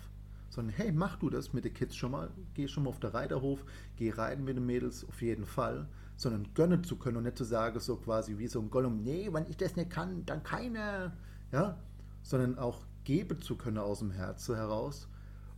Sondern 0.49 0.75
hey, 0.75 0.91
mach 0.91 1.17
du 1.17 1.29
das 1.29 1.53
mit 1.53 1.65
den 1.65 1.73
Kids 1.73 1.95
schon 1.95 2.11
mal, 2.11 2.29
geh 2.53 2.67
schon 2.67 2.83
mal 2.83 2.89
auf 2.89 2.99
den 2.99 3.11
Reiterhof, 3.11 3.63
geh 3.95 4.11
reiten 4.11 4.43
mit 4.43 4.57
den 4.57 4.65
Mädels, 4.65 5.05
auf 5.07 5.21
jeden 5.21 5.45
Fall. 5.45 5.87
Sondern 6.17 6.53
gönnen 6.55 6.83
zu 6.83 6.97
können 6.97 7.17
und 7.17 7.23
nicht 7.23 7.37
zu 7.37 7.43
sagen, 7.43 7.79
so 7.79 7.95
quasi 7.97 8.37
wie 8.37 8.47
so 8.47 8.59
ein 8.59 8.69
Gollum, 8.69 9.03
nee, 9.03 9.29
wenn 9.31 9.47
ich 9.49 9.57
das 9.57 9.75
nicht 9.75 9.91
kann, 9.91 10.25
dann 10.25 10.43
keiner. 10.43 11.13
Ja, 11.51 11.77
sondern 12.21 12.57
auch 12.57 12.85
geben 13.05 13.41
zu 13.41 13.55
können 13.55 13.77
aus 13.77 13.99
dem 13.99 14.11
Herzen 14.11 14.55
heraus 14.55 15.07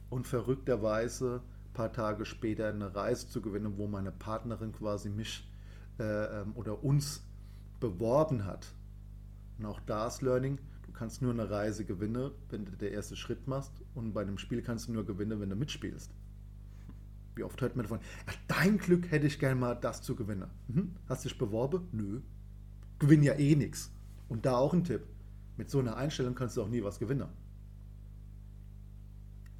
und 0.09 0.27
verrückterweise 0.27 1.41
ein 1.67 1.73
paar 1.73 1.91
Tage 1.93 2.25
später 2.25 2.69
eine 2.69 2.95
Reise 2.95 3.27
zu 3.27 3.41
gewinnen, 3.41 3.77
wo 3.77 3.87
meine 3.87 4.11
Partnerin 4.11 4.71
quasi 4.71 5.09
mich 5.09 5.47
äh, 5.99 6.41
ähm, 6.41 6.53
oder 6.55 6.83
uns 6.83 7.23
beworben 7.79 8.45
hat. 8.45 8.73
Und 9.57 9.65
auch 9.65 9.79
das 9.81 10.21
Learning, 10.21 10.57
du 10.85 10.91
kannst 10.91 11.21
nur 11.21 11.31
eine 11.31 11.49
Reise 11.49 11.85
gewinnen, 11.85 12.31
wenn 12.49 12.65
du 12.65 12.71
den 12.71 12.93
ersten 12.93 13.15
Schritt 13.15 13.47
machst 13.47 13.71
und 13.93 14.13
bei 14.13 14.21
einem 14.21 14.37
Spiel 14.37 14.61
kannst 14.61 14.87
du 14.87 14.93
nur 14.93 15.05
gewinnen, 15.05 15.39
wenn 15.39 15.49
du 15.49 15.55
mitspielst. 15.55 16.11
Wie 17.35 17.43
oft 17.43 17.61
hört 17.61 17.75
man 17.75 17.83
davon, 17.83 17.99
ja, 18.27 18.33
dein 18.47 18.77
Glück 18.77 19.11
hätte 19.11 19.27
ich 19.27 19.39
gerne 19.39 19.55
mal 19.55 19.75
das 19.75 20.01
zu 20.01 20.15
gewinnen. 20.15 20.49
Mhm. 20.67 20.95
Hast 21.07 21.25
dich 21.25 21.37
beworben? 21.37 21.87
Nö. 21.91 22.21
Gewinn 22.97 23.23
ja 23.23 23.33
eh 23.33 23.55
nichts. 23.55 23.91
Und 24.27 24.45
da 24.45 24.57
auch 24.57 24.73
ein 24.73 24.83
Tipp. 24.83 25.05
Mit 25.55 25.69
so 25.69 25.79
einer 25.79 25.95
Einstellung 25.95 26.35
kannst 26.35 26.57
du 26.57 26.63
auch 26.63 26.67
nie 26.67 26.83
was 26.83 26.99
gewinnen. 26.99 27.29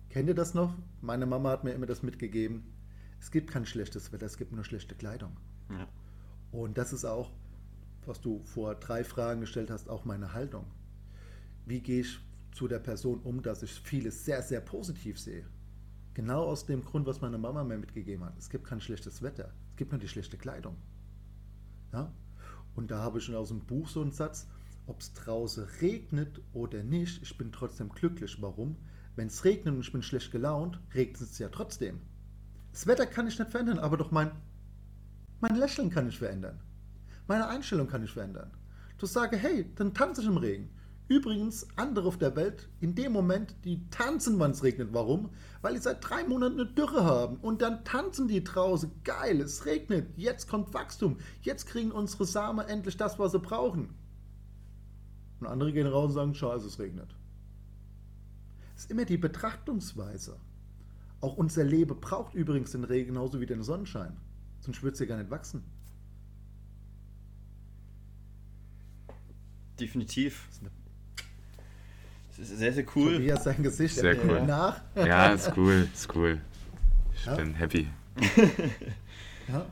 Kennt 0.10 0.28
ihr 0.28 0.36
das 0.36 0.56
noch? 0.56 0.74
Meine 1.02 1.28
Mama 1.28 1.52
hat 1.52 1.64
mir 1.64 1.74
immer 1.74 1.86
das 1.86 2.02
mitgegeben. 2.02 2.64
Es 3.20 3.30
gibt 3.30 3.52
kein 3.52 3.66
schlechtes 3.66 4.12
Wetter, 4.12 4.26
es 4.26 4.38
gibt 4.38 4.52
nur 4.52 4.64
schlechte 4.64 4.96
Kleidung. 4.96 5.38
Ja. 5.70 5.88
Und 6.52 6.78
das 6.78 6.94
ist 6.94 7.06
auch, 7.06 7.32
was 8.06 8.20
du 8.20 8.42
vor 8.44 8.74
drei 8.76 9.04
Fragen 9.04 9.42
gestellt 9.42 9.70
hast, 9.70 9.88
auch 9.88 10.06
meine 10.06 10.34
Haltung. 10.34 10.66
Wie 11.66 11.82
gehe 11.82 12.02
ich 12.02 12.20
zu 12.54 12.68
der 12.68 12.80
Person 12.80 13.20
um, 13.20 13.44
dass 13.44 13.62
ich 13.62 13.72
vieles 13.72 14.26
sehr, 14.26 14.42
sehr 14.42 14.62
positiv 14.62 15.20
sehe? 15.20 15.46
Genau 16.16 16.44
aus 16.44 16.66
dem 16.66 16.84
Grund, 16.84 17.06
was 17.06 17.22
meine 17.22 17.38
Mama 17.38 17.64
mir 17.64 17.78
mitgegeben 17.78 18.26
hat. 18.26 18.38
Es 18.38 18.50
gibt 18.50 18.66
kein 18.66 18.82
schlechtes 18.82 19.22
Wetter, 19.22 19.54
es 19.72 19.78
gibt 19.78 19.92
nur 19.92 20.00
die 20.00 20.08
schlechte 20.08 20.38
Kleidung. 20.38 20.76
Ja? 21.94 22.12
Und 22.76 22.90
da 22.90 23.00
habe 23.00 23.20
ich 23.20 23.26
schon 23.26 23.36
aus 23.36 23.50
dem 23.50 23.60
Buch 23.60 23.88
so 23.88 24.02
einen 24.02 24.12
Satz, 24.12 24.48
ob 24.88 25.02
es 25.02 25.14
draußen 25.14 25.66
regnet 25.82 26.42
oder 26.54 26.82
nicht, 26.82 27.22
ich 27.22 27.38
bin 27.38 27.52
trotzdem 27.52 27.90
glücklich. 27.90 28.42
Warum? 28.42 28.76
Wenn 29.16 29.28
es 29.28 29.44
regnet 29.44 29.74
und 29.74 29.82
ich 29.82 29.92
bin 29.92 30.02
schlecht 30.02 30.32
gelaunt, 30.32 30.80
regnet 30.94 31.22
es 31.22 31.40
ja 31.40 31.50
trotzdem. 31.50 32.00
Das 32.72 32.88
Wetter 32.88 33.06
kann 33.06 33.28
ich 33.28 33.38
nicht 33.38 33.52
verändern, 33.52 33.80
aber 33.80 33.98
doch 33.98 34.12
mein, 34.12 34.32
mein 35.42 35.56
Lächeln 35.56 35.90
kann 35.90 36.08
ich 36.08 36.18
verändern. 36.18 36.60
Meine 37.28 37.48
Einstellung 37.48 37.88
kann 37.88 38.04
ich 38.04 38.12
verändern. 38.12 38.52
Du 38.98 39.06
sage, 39.06 39.38
hey, 39.38 39.72
dann 39.76 39.94
tanze 39.94 40.22
ich 40.22 40.28
im 40.28 40.38
Regen. 40.38 40.70
Übrigens, 41.10 41.68
andere 41.76 42.08
auf 42.08 42.18
der 42.20 42.36
Welt, 42.36 42.70
in 42.82 42.94
dem 42.94 43.14
Moment, 43.14 43.56
die 43.66 43.90
tanzen, 43.90 44.40
wenn 44.40 44.52
es 44.52 44.64
regnet. 44.64 44.94
Warum? 44.94 45.32
Weil 45.62 45.74
die 45.74 45.80
seit 45.80 46.08
drei 46.08 46.24
Monaten 46.24 46.60
eine 46.60 46.70
Dürre 46.70 47.04
haben. 47.04 47.38
Und 47.38 47.64
dann 47.64 47.84
tanzen 47.84 48.28
die 48.28 48.44
draußen. 48.44 48.92
Geil, 49.04 49.42
es 49.42 49.66
regnet. 49.66 50.08
Jetzt 50.18 50.48
kommt 50.48 50.74
Wachstum. 50.76 51.18
Jetzt 51.42 51.66
kriegen 51.66 51.92
unsere 51.92 52.26
Samen 52.26 52.68
endlich 52.68 52.96
das, 52.96 53.18
was 53.18 53.32
sie 53.32 53.40
brauchen. 53.40 53.90
Und 55.40 55.48
andere 55.48 55.74
gehen 55.74 55.88
raus 55.88 56.10
und 56.10 56.14
sagen, 56.14 56.36
scheiße, 56.36 56.68
es 56.68 56.78
regnet. 56.78 57.16
Ist 58.80 58.90
immer 58.92 59.04
die 59.04 59.18
Betrachtungsweise. 59.18 60.38
Auch 61.20 61.36
unser 61.36 61.66
Leben 61.66 62.00
braucht 62.00 62.34
übrigens 62.34 62.72
den 62.72 62.86
Regen 62.86 63.08
genauso 63.08 63.42
wie 63.42 63.46
den 63.46 63.62
Sonnenschein. 63.62 64.16
Sonst 64.62 64.82
würde 64.82 64.94
es 64.94 65.02
ja 65.02 65.06
gar 65.06 65.18
nicht 65.18 65.30
wachsen. 65.30 65.66
Definitiv. 69.78 70.48
Das 72.30 72.40
ist 72.50 72.58
sehr, 72.58 72.72
sehr 72.72 72.86
cool. 72.96 73.18
Tobias 73.18 73.44
sein 73.44 73.62
Gesicht 73.62 73.96
Sehr 73.96 74.12
er 74.12 74.16
guckt 74.16 74.32
cool. 74.32 74.46
nach. 74.48 74.82
Ja, 74.96 75.34
ist 75.34 75.52
cool, 75.58 75.90
ist 75.94 76.16
cool. 76.16 76.40
Ich 77.14 77.26
Ja. 77.26 77.36
bin 77.36 77.54
happy. 77.56 77.88
Ja. 79.50 79.66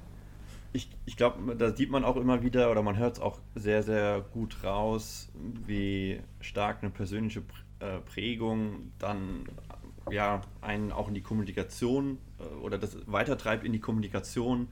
Ich, 0.73 0.89
ich 1.05 1.15
glaube, 1.15 1.55
da 1.55 1.73
sieht 1.73 1.91
man 1.91 2.03
auch 2.03 2.17
immer 2.17 2.41
wieder 2.43 2.71
oder 2.71 2.81
man 2.81 2.97
hört 2.97 3.15
es 3.17 3.19
auch 3.21 3.39
sehr, 3.55 3.83
sehr 3.83 4.19
gut 4.33 4.63
raus, 4.63 5.29
wie 5.65 6.19
stark 6.41 6.79
eine 6.81 6.89
persönliche 6.91 7.41
äh, 7.79 7.99
Prägung 7.99 8.91
dann 8.99 9.47
ja 10.09 10.41
einen 10.61 10.91
auch 10.91 11.07
in 11.07 11.13
die 11.13 11.21
Kommunikation 11.21 12.17
äh, 12.39 12.43
oder 12.61 12.77
das 12.77 12.97
weitertreibt 13.05 13.63
in 13.63 13.73
die 13.73 13.79
Kommunikation. 13.79 14.67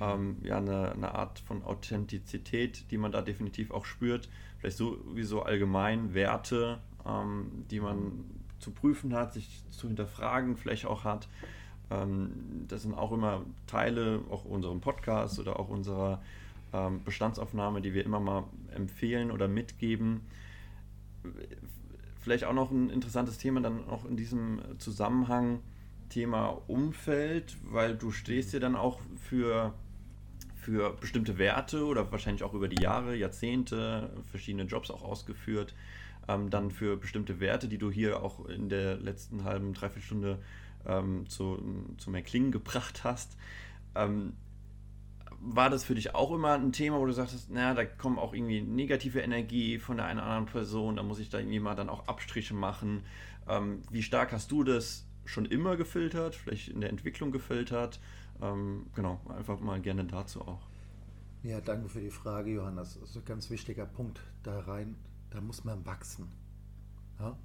Ähm, 0.00 0.38
ja, 0.42 0.56
eine, 0.56 0.92
eine 0.92 1.14
Art 1.14 1.40
von 1.40 1.62
Authentizität, 1.62 2.90
die 2.90 2.96
man 2.96 3.12
da 3.12 3.20
definitiv 3.20 3.70
auch 3.70 3.84
spürt. 3.84 4.28
Vielleicht 4.58 4.78
sowieso 4.78 5.42
allgemein 5.42 6.14
Werte, 6.14 6.78
ähm, 7.06 7.64
die 7.70 7.80
man 7.80 8.24
zu 8.58 8.70
prüfen 8.70 9.14
hat, 9.14 9.32
sich 9.32 9.62
zu 9.70 9.88
hinterfragen 9.88 10.56
vielleicht 10.56 10.86
auch 10.86 11.04
hat. 11.04 11.28
Ähm, 11.90 12.30
das 12.68 12.82
sind 12.82 12.94
auch 12.94 13.12
immer 13.12 13.44
Teile 13.66 14.20
auch 14.30 14.44
unserem 14.44 14.80
Podcast 14.80 15.38
oder 15.38 15.58
auch 15.58 15.68
unserer 15.68 16.22
ähm, 16.72 17.02
Bestandsaufnahme, 17.04 17.80
die 17.80 17.94
wir 17.94 18.04
immer 18.04 18.20
mal 18.20 18.44
empfehlen 18.74 19.30
oder 19.30 19.48
mitgeben. 19.48 20.20
Vielleicht 22.20 22.44
auch 22.44 22.52
noch 22.52 22.70
ein 22.70 22.90
interessantes 22.90 23.38
Thema 23.38 23.60
dann 23.60 23.88
auch 23.88 24.04
in 24.04 24.16
diesem 24.16 24.60
Zusammenhang 24.78 25.60
Thema 26.10 26.60
Umfeld, 26.66 27.56
weil 27.62 27.96
du 27.96 28.10
stehst 28.10 28.52
ja 28.52 28.60
dann 28.60 28.76
auch 28.76 29.00
für, 29.16 29.72
für 30.56 30.92
bestimmte 30.94 31.38
Werte 31.38 31.86
oder 31.86 32.12
wahrscheinlich 32.12 32.42
auch 32.42 32.52
über 32.52 32.68
die 32.68 32.82
Jahre, 32.82 33.16
Jahrzehnte, 33.16 34.10
verschiedene 34.30 34.64
Jobs 34.64 34.90
auch 34.90 35.02
ausgeführt, 35.02 35.74
ähm, 36.28 36.50
dann 36.50 36.70
für 36.70 36.96
bestimmte 36.96 37.40
Werte, 37.40 37.68
die 37.68 37.78
du 37.78 37.90
hier 37.90 38.22
auch 38.22 38.44
in 38.46 38.68
der 38.68 38.96
letzten 38.96 39.44
halben, 39.44 39.72
dreiviertel 39.72 40.02
Stunde 40.02 40.38
ähm, 40.86 41.26
zu, 41.28 41.58
zum 41.96 42.14
Erklingen 42.14 42.52
gebracht 42.52 43.04
hast. 43.04 43.36
Ähm, 43.94 44.34
war 45.40 45.70
das 45.70 45.84
für 45.84 45.94
dich 45.94 46.14
auch 46.14 46.32
immer 46.32 46.52
ein 46.52 46.72
Thema, 46.72 46.98
wo 46.98 47.06
du 47.06 47.12
sagtest, 47.12 47.50
naja, 47.50 47.74
da 47.74 47.84
kommt 47.84 48.18
auch 48.18 48.34
irgendwie 48.34 48.60
negative 48.60 49.20
Energie 49.20 49.78
von 49.78 49.96
der 49.96 50.06
einen 50.06 50.18
oder 50.18 50.28
anderen 50.28 50.46
Person, 50.46 50.96
da 50.96 51.02
muss 51.02 51.18
ich 51.18 51.30
da 51.30 51.38
irgendwie 51.38 51.60
mal 51.60 51.74
dann 51.74 51.88
auch 51.88 52.06
Abstriche 52.08 52.54
machen. 52.54 53.02
Ähm, 53.48 53.82
wie 53.90 54.02
stark 54.02 54.32
hast 54.32 54.52
du 54.52 54.64
das 54.64 55.06
schon 55.24 55.46
immer 55.46 55.76
gefiltert, 55.76 56.34
vielleicht 56.34 56.68
in 56.68 56.80
der 56.80 56.90
Entwicklung 56.90 57.32
gefiltert? 57.32 58.00
Ähm, 58.42 58.86
genau, 58.94 59.20
einfach 59.28 59.60
mal 59.60 59.80
gerne 59.80 60.04
dazu 60.04 60.42
auch. 60.42 60.60
Ja, 61.42 61.60
danke 61.62 61.88
für 61.88 62.00
die 62.00 62.10
Frage, 62.10 62.50
Johannes. 62.50 62.98
Das 63.00 63.10
ist 63.10 63.16
ein 63.16 63.24
ganz 63.24 63.48
wichtiger 63.48 63.86
Punkt. 63.86 64.20
Da 64.42 64.60
rein, 64.60 64.94
da 65.30 65.40
muss 65.40 65.64
man 65.64 65.86
wachsen. 65.86 66.28
Ja? 67.18 67.38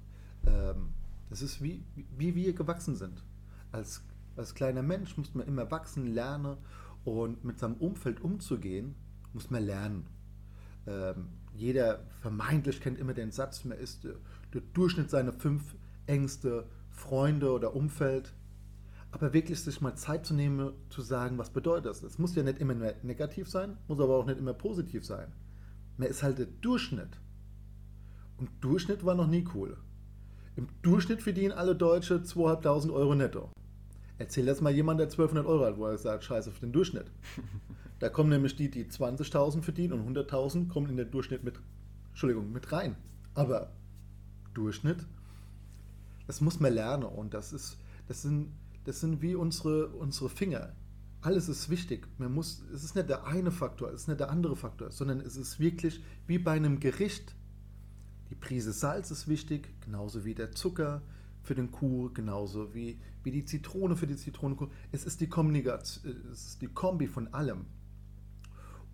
Ähm, 0.46 0.90
das 1.30 1.40
ist 1.40 1.62
wie, 1.62 1.82
wie 2.16 2.34
wir 2.34 2.52
gewachsen 2.52 2.94
sind. 2.94 3.24
Als, 3.72 4.02
als 4.36 4.54
kleiner 4.54 4.82
Mensch 4.82 5.16
muss 5.16 5.34
man 5.34 5.46
immer 5.46 5.70
wachsen, 5.70 6.06
lernen 6.06 6.58
und 7.06 7.44
mit 7.44 7.58
seinem 7.58 7.76
Umfeld 7.76 8.20
umzugehen, 8.20 8.96
muss 9.32 9.48
man 9.48 9.64
lernen. 9.64 10.06
Ähm, 10.86 11.28
jeder 11.54 12.00
vermeintlich 12.20 12.80
kennt 12.80 12.98
immer 12.98 13.14
den 13.14 13.30
Satz, 13.30 13.64
man 13.64 13.78
ist 13.78 14.04
der, 14.04 14.16
der 14.52 14.60
Durchschnitt 14.74 15.08
seiner 15.08 15.32
fünf 15.32 15.76
engste 16.06 16.66
Freunde 16.90 17.52
oder 17.52 17.76
Umfeld. 17.76 18.34
Aber 19.12 19.32
wirklich 19.32 19.62
sich 19.62 19.80
mal 19.80 19.94
Zeit 19.94 20.26
zu 20.26 20.34
nehmen, 20.34 20.72
zu 20.90 21.00
sagen, 21.00 21.38
was 21.38 21.50
bedeutet 21.50 21.86
das? 21.86 22.02
Es 22.02 22.18
muss 22.18 22.34
ja 22.34 22.42
nicht 22.42 22.58
immer 22.58 22.74
negativ 23.02 23.48
sein, 23.48 23.76
muss 23.86 24.00
aber 24.00 24.16
auch 24.16 24.26
nicht 24.26 24.38
immer 24.38 24.52
positiv 24.52 25.06
sein. 25.06 25.32
Man 25.96 26.08
ist 26.08 26.24
halt 26.24 26.38
der 26.38 26.46
Durchschnitt. 26.46 27.20
Und 28.36 28.50
Durchschnitt 28.60 29.04
war 29.04 29.14
noch 29.14 29.28
nie 29.28 29.46
cool. 29.54 29.78
Im 30.56 30.68
Durchschnitt 30.82 31.22
verdienen 31.22 31.52
alle 31.52 31.76
Deutsche 31.76 32.16
2.500 32.16 32.92
Euro 32.92 33.14
netto. 33.14 33.50
Erzähl 34.18 34.46
das 34.46 34.60
mal 34.60 34.72
jemand, 34.72 34.98
der 34.98 35.06
1200 35.06 35.46
Euro 35.46 35.66
hat, 35.66 35.76
wo 35.76 35.86
er 35.86 35.98
sagt, 35.98 36.24
scheiße 36.24 36.50
auf 36.50 36.60
den 36.60 36.72
Durchschnitt. 36.72 37.10
Da 37.98 38.10
kommen 38.10 38.28
nämlich 38.28 38.54
die, 38.54 38.70
die 38.70 38.84
20.000 38.84 39.62
verdienen 39.62 39.94
und 39.94 40.14
100.000 40.14 40.68
kommen 40.68 40.90
in 40.90 40.98
den 40.98 41.10
Durchschnitt 41.10 41.42
mit, 41.44 41.58
Entschuldigung, 42.10 42.52
mit 42.52 42.70
rein. 42.70 42.94
Aber 43.32 43.72
Durchschnitt, 44.52 45.06
das 46.26 46.42
muss 46.42 46.60
man 46.60 46.74
lernen 46.74 47.04
und 47.04 47.32
das 47.32 47.54
ist, 47.54 47.78
das 48.06 48.20
sind, 48.20 48.52
das 48.84 49.00
sind 49.00 49.22
wie 49.22 49.34
unsere, 49.34 49.88
unsere 49.88 50.28
Finger. 50.28 50.74
Alles 51.22 51.48
ist 51.48 51.70
wichtig. 51.70 52.06
Man 52.18 52.34
muss, 52.34 52.62
es 52.70 52.84
ist 52.84 52.96
nicht 52.96 53.08
der 53.08 53.24
eine 53.24 53.50
Faktor, 53.50 53.88
es 53.88 54.02
ist 54.02 54.08
nicht 54.08 54.20
der 54.20 54.30
andere 54.30 54.56
Faktor, 54.56 54.90
sondern 54.90 55.20
es 55.20 55.38
ist 55.38 55.58
wirklich 55.58 56.02
wie 56.26 56.38
bei 56.38 56.52
einem 56.52 56.80
Gericht. 56.80 57.34
Die 58.28 58.34
Prise 58.34 58.72
Salz 58.72 59.10
ist 59.10 59.26
wichtig, 59.26 59.70
genauso 59.80 60.26
wie 60.26 60.34
der 60.34 60.52
Zucker 60.52 61.00
für 61.46 61.54
den 61.54 61.70
Kuh, 61.70 62.10
genauso 62.12 62.74
wie, 62.74 62.98
wie 63.22 63.30
die 63.30 63.44
Zitrone 63.44 63.96
für 63.96 64.06
die 64.06 64.16
Zitronenkuh. 64.16 64.68
Es 64.92 65.04
ist 65.04 65.20
die 65.20 65.28
Kombination, 65.28 66.16
es 66.32 66.46
ist 66.46 66.62
die 66.62 66.68
Kombi 66.68 67.06
von 67.06 67.32
allem. 67.32 67.66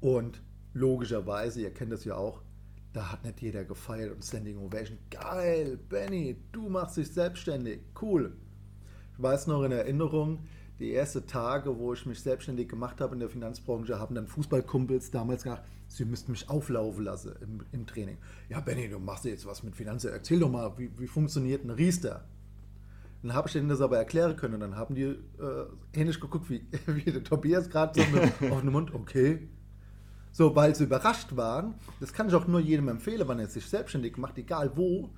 Und 0.01 0.43
logischerweise, 0.75 1.63
ihr 1.63 1.73
kennt 1.73 1.93
das 1.93 2.05
ja 2.05 2.17
auch, 2.17 2.43
da 2.93 3.11
hat 3.11 3.25
nicht 3.25 3.41
jeder 3.41 3.65
gefeiert 3.65 4.15
und 4.15 4.23
Standing 4.23 4.59
Ovation. 4.59 4.99
Geil, 5.11 5.79
Benny, 5.89 6.37
du 6.53 6.69
machst 6.69 6.99
dich 6.99 7.09
selbstständig. 7.09 7.81
Cool. 8.01 8.37
Ich 9.15 9.23
weiß 9.23 9.47
noch 9.47 9.63
in 9.65 9.73
Erinnerung, 9.73 10.41
die 10.79 10.93
ersten 10.95 11.27
Tage, 11.27 11.79
wo 11.79 11.95
ich 11.95 12.05
mich 12.05 12.21
selbstständig 12.21 12.69
gemacht 12.69 13.01
habe 13.01 13.15
in 13.15 13.21
der 13.21 13.31
Finanzbranche, 13.31 13.99
haben 13.99 14.15
dann 14.15 14.27
Fußballkumpels 14.27 15.11
damals 15.11 15.45
gesagt, 15.45 15.67
sie 15.87 16.05
müssten 16.05 16.33
mich 16.33 16.51
auflaufen 16.51 17.05
lassen 17.05 17.35
im, 17.41 17.65
im 17.73 17.87
Training. 17.87 18.19
Ja, 18.49 18.61
Benny, 18.61 18.89
du 18.89 18.99
machst 18.99 19.25
jetzt 19.25 19.47
was 19.47 19.63
mit 19.63 19.77
Finanzen. 19.77 20.11
Erzähl 20.11 20.41
doch 20.41 20.51
mal, 20.51 20.77
wie, 20.77 20.91
wie 20.99 21.07
funktioniert 21.07 21.65
ein 21.65 21.71
Riester? 21.71 22.25
Dann 23.23 23.35
habe 23.35 23.49
ich 23.49 23.53
denen 23.53 23.69
das 23.69 23.81
aber 23.81 23.99
erklären 23.99 24.37
können. 24.37 24.55
Und 24.55 24.61
dann 24.61 24.77
haben 24.77 24.95
die 24.95 25.03
äh, 25.05 25.19
ähnlich 25.93 26.21
geguckt 26.21 26.51
wie, 26.51 26.67
wie 26.87 27.11
der 27.11 27.23
Tobias 27.23 27.71
gerade 27.71 28.01
so 28.01 28.11
mit 28.11 28.33
offenem 28.53 28.73
Mund. 28.73 28.95
Okay. 28.95 29.49
So, 30.33 30.57
weil 30.57 30.75
sie 30.75 30.85
überrascht 30.85 31.37
waren, 31.37 31.75
das 32.01 32.13
kann 32.13 32.29
ich 32.29 32.35
auch 32.35 32.47
nur 32.47 32.61
jedem 32.61 32.89
empfehlen, 32.89 33.29
wenn 33.29 33.39
er 33.39 33.49
sich 33.49 33.67
selbstständig 33.67 34.17
macht, 34.17 34.39
egal 34.39 34.73
wo, 34.77 35.11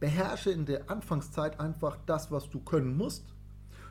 beherrsche 0.00 0.50
in 0.50 0.64
der 0.64 0.90
Anfangszeit 0.90 1.60
einfach 1.60 1.98
das, 2.06 2.30
was 2.30 2.48
du 2.48 2.60
können 2.60 2.96
musst. 2.96 3.34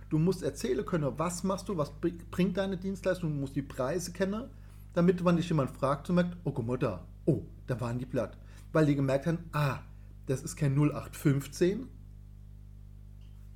Du 0.09 0.17
musst 0.17 0.43
erzählen 0.43 0.85
können, 0.85 1.13
was 1.17 1.43
machst 1.43 1.69
du, 1.69 1.77
was 1.77 1.91
bringt 2.31 2.57
deine 2.57 2.77
Dienstleistung, 2.77 3.31
du 3.31 3.39
musst 3.39 3.55
die 3.55 3.61
Preise 3.61 4.11
kennen, 4.11 4.49
damit, 4.93 5.23
wenn 5.23 5.37
dich 5.37 5.49
jemand 5.49 5.71
fragt, 5.71 6.09
du 6.09 6.13
merkst, 6.13 6.37
oh, 6.43 6.51
guck 6.51 6.65
mal 6.65 6.77
da, 6.77 7.05
oh, 7.25 7.43
da 7.67 7.79
waren 7.79 7.97
die 7.99 8.05
platt. 8.05 8.37
Weil 8.71 8.85
die 8.87 8.95
gemerkt 8.95 9.27
haben, 9.27 9.39
ah, 9.51 9.79
das 10.25 10.41
ist 10.41 10.55
kein 10.55 10.75
0815, 10.75 11.87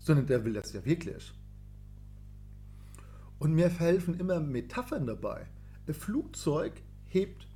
sondern 0.07 0.25
der 0.25 0.43
will 0.45 0.53
das 0.53 0.73
ja 0.73 0.83
wirklich. 0.85 1.33
Und 3.39 3.53
mir 3.53 3.69
helfen 3.69 4.19
immer 4.19 4.39
Metaphern 4.39 5.05
dabei. 5.05 5.45
Ein 5.85 5.93
Flugzeug 5.93 6.81
hebt 7.05 7.47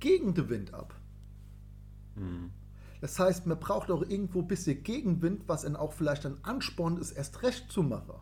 gegen 0.00 0.32
den 0.34 0.48
Wind 0.48 0.72
ab. 0.72 0.94
Mhm. 2.14 2.50
Das 3.00 3.18
heißt, 3.18 3.46
man 3.46 3.60
braucht 3.60 3.90
auch 3.90 4.02
irgendwo 4.02 4.40
ein 4.40 4.46
bisschen 4.46 4.82
Gegenwind, 4.82 5.42
was 5.48 5.62
dann 5.62 5.76
auch 5.76 5.92
vielleicht 5.92 6.24
ein 6.24 6.38
Ansporn 6.42 6.96
ist, 6.96 7.12
erst 7.12 7.42
recht 7.42 7.70
zu 7.70 7.82
machen. 7.82 8.14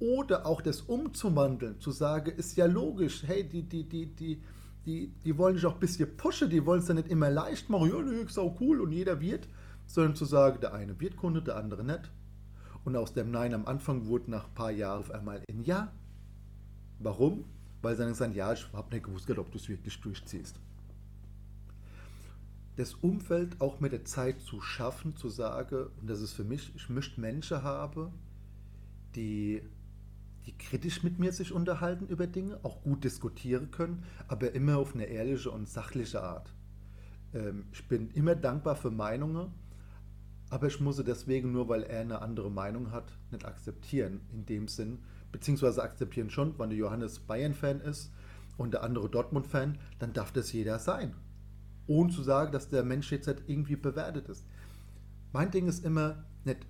Oder 0.00 0.44
auch 0.44 0.60
das 0.60 0.82
umzuwandeln, 0.82 1.80
zu 1.80 1.90
sagen, 1.90 2.32
ist 2.36 2.56
ja 2.56 2.66
logisch, 2.66 3.22
hey, 3.26 3.48
die, 3.48 3.62
die, 3.62 3.88
die, 3.88 4.06
die, 4.14 4.42
die, 4.84 5.08
die 5.24 5.38
wollen 5.38 5.54
dich 5.54 5.66
auch 5.66 5.74
ein 5.74 5.80
bisschen 5.80 6.16
pushen, 6.16 6.50
die 6.50 6.66
wollen 6.66 6.80
es 6.80 6.86
dann 6.86 6.96
nicht 6.96 7.08
immer 7.08 7.30
leicht 7.30 7.70
machen, 7.70 7.90
ja, 7.90 8.00
nee, 8.02 8.22
ist 8.22 8.38
auch 8.38 8.60
cool 8.60 8.80
und 8.80 8.92
jeder 8.92 9.20
wird, 9.20 9.48
sondern 9.86 10.14
zu 10.14 10.24
sagen, 10.24 10.60
der 10.60 10.74
eine 10.74 11.00
wird 11.00 11.16
Kunde, 11.16 11.42
der 11.42 11.56
andere 11.56 11.82
nicht. 11.84 12.10
Und 12.88 12.96
aus 12.96 13.12
dem 13.12 13.30
Nein 13.30 13.52
am 13.52 13.66
Anfang 13.66 14.06
wurde 14.06 14.30
nach 14.30 14.46
ein 14.48 14.54
paar 14.54 14.70
Jahren 14.70 15.00
auf 15.00 15.10
einmal 15.10 15.42
ein 15.46 15.62
Ja. 15.62 15.92
Warum? 16.98 17.44
Weil 17.82 17.94
sie 17.96 18.02
dann 18.02 18.14
sagen, 18.14 18.32
ja, 18.32 18.50
ich 18.54 18.66
habe 18.72 18.94
nicht 18.94 19.04
gewusst, 19.04 19.28
ob 19.28 19.52
du 19.52 19.58
es 19.58 19.68
wirklich 19.68 20.00
durchziehst. 20.00 20.58
Das 22.76 22.94
Umfeld 22.94 23.60
auch 23.60 23.80
mit 23.80 23.92
der 23.92 24.06
Zeit 24.06 24.40
zu 24.40 24.62
schaffen, 24.62 25.14
zu 25.16 25.28
sagen, 25.28 25.88
und 26.00 26.08
das 26.08 26.22
ist 26.22 26.32
für 26.32 26.44
mich, 26.44 26.74
ich 26.76 26.88
möchte 26.88 27.20
Menschen 27.20 27.62
haben, 27.62 28.10
die, 29.14 29.60
die 30.46 30.56
kritisch 30.56 31.02
mit 31.02 31.18
mir 31.18 31.34
sich 31.34 31.52
unterhalten 31.52 32.06
über 32.06 32.26
Dinge, 32.26 32.58
auch 32.62 32.80
gut 32.80 33.04
diskutieren 33.04 33.70
können, 33.70 34.02
aber 34.28 34.52
immer 34.52 34.78
auf 34.78 34.94
eine 34.94 35.04
ehrliche 35.04 35.50
und 35.50 35.68
sachliche 35.68 36.22
Art. 36.22 36.54
Ähm, 37.34 37.66
ich 37.70 37.86
bin 37.86 38.08
immer 38.12 38.34
dankbar 38.34 38.76
für 38.76 38.90
Meinungen, 38.90 39.52
aber 40.50 40.66
ich 40.66 40.80
muss 40.80 40.96
sie 40.96 41.04
deswegen 41.04 41.52
nur, 41.52 41.68
weil 41.68 41.82
er 41.82 42.00
eine 42.00 42.22
andere 42.22 42.50
Meinung 42.50 42.90
hat, 42.90 43.12
nicht 43.30 43.44
akzeptieren. 43.44 44.20
In 44.32 44.46
dem 44.46 44.68
Sinn, 44.68 44.98
beziehungsweise 45.30 45.82
akzeptieren 45.82 46.30
schon, 46.30 46.58
wenn 46.58 46.70
der 46.70 46.78
Johannes 46.78 47.18
Bayern-Fan 47.18 47.80
ist 47.80 48.12
und 48.56 48.72
der 48.72 48.82
andere 48.82 49.08
Dortmund-Fan, 49.08 49.78
dann 49.98 50.12
darf 50.12 50.32
das 50.32 50.52
jeder 50.52 50.78
sein. 50.78 51.14
Ohne 51.86 52.10
zu 52.10 52.22
sagen, 52.22 52.52
dass 52.52 52.68
der 52.68 52.84
Mensch 52.84 53.10
jetzt 53.12 53.26
halt 53.26 53.42
irgendwie 53.46 53.76
bewertet 53.76 54.28
ist. 54.28 54.44
Mein 55.32 55.50
Ding 55.50 55.66
ist 55.66 55.84
immer 55.84 56.24
nicht 56.44 56.66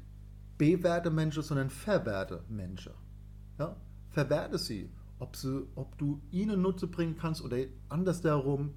bewerte 0.58 1.10
Menschen, 1.10 1.42
sondern 1.42 1.70
verwerte 1.70 2.42
Menschen. 2.48 2.92
Ja? 3.58 3.76
Verwerte 4.10 4.58
sie. 4.58 4.90
Ob, 5.20 5.36
sie. 5.36 5.66
ob 5.74 5.96
du 5.98 6.20
ihnen 6.30 6.62
Nutze 6.62 6.86
bringen 6.86 7.16
kannst 7.16 7.42
oder 7.42 7.56
andersherum. 7.88 8.74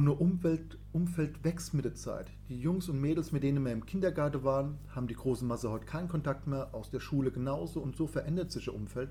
Ein 0.00 0.08
Umwelt, 0.08 0.78
Umfeld 0.92 1.44
wächst 1.44 1.74
mit 1.74 1.84
der 1.84 1.94
Zeit. 1.94 2.30
Die 2.48 2.60
Jungs 2.60 2.88
und 2.88 3.00
Mädels, 3.00 3.32
mit 3.32 3.42
denen 3.42 3.64
wir 3.64 3.72
im 3.72 3.86
Kindergarten 3.86 4.44
waren, 4.44 4.78
haben 4.94 5.08
die 5.08 5.14
große 5.14 5.44
Masse 5.44 5.70
heute 5.70 5.86
keinen 5.86 6.08
Kontakt 6.08 6.46
mehr, 6.46 6.74
aus 6.74 6.90
der 6.90 7.00
Schule 7.00 7.30
genauso 7.30 7.80
und 7.80 7.96
so 7.96 8.06
verändert 8.06 8.52
sich 8.52 8.66
das 8.66 8.74
Umfeld. 8.74 9.10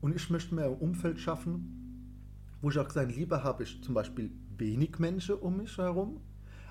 Und 0.00 0.16
ich 0.16 0.28
möchte 0.30 0.54
mir 0.54 0.64
ein 0.64 0.74
Umfeld 0.74 1.20
schaffen, 1.20 2.18
wo 2.60 2.70
ich 2.70 2.78
auch 2.78 2.88
gesagt 2.88 3.14
lieber 3.14 3.44
habe 3.44 3.62
ich 3.62 3.82
zum 3.82 3.94
Beispiel 3.94 4.32
wenig 4.56 4.98
Menschen 4.98 5.36
um 5.36 5.58
mich 5.58 5.78
herum, 5.78 6.20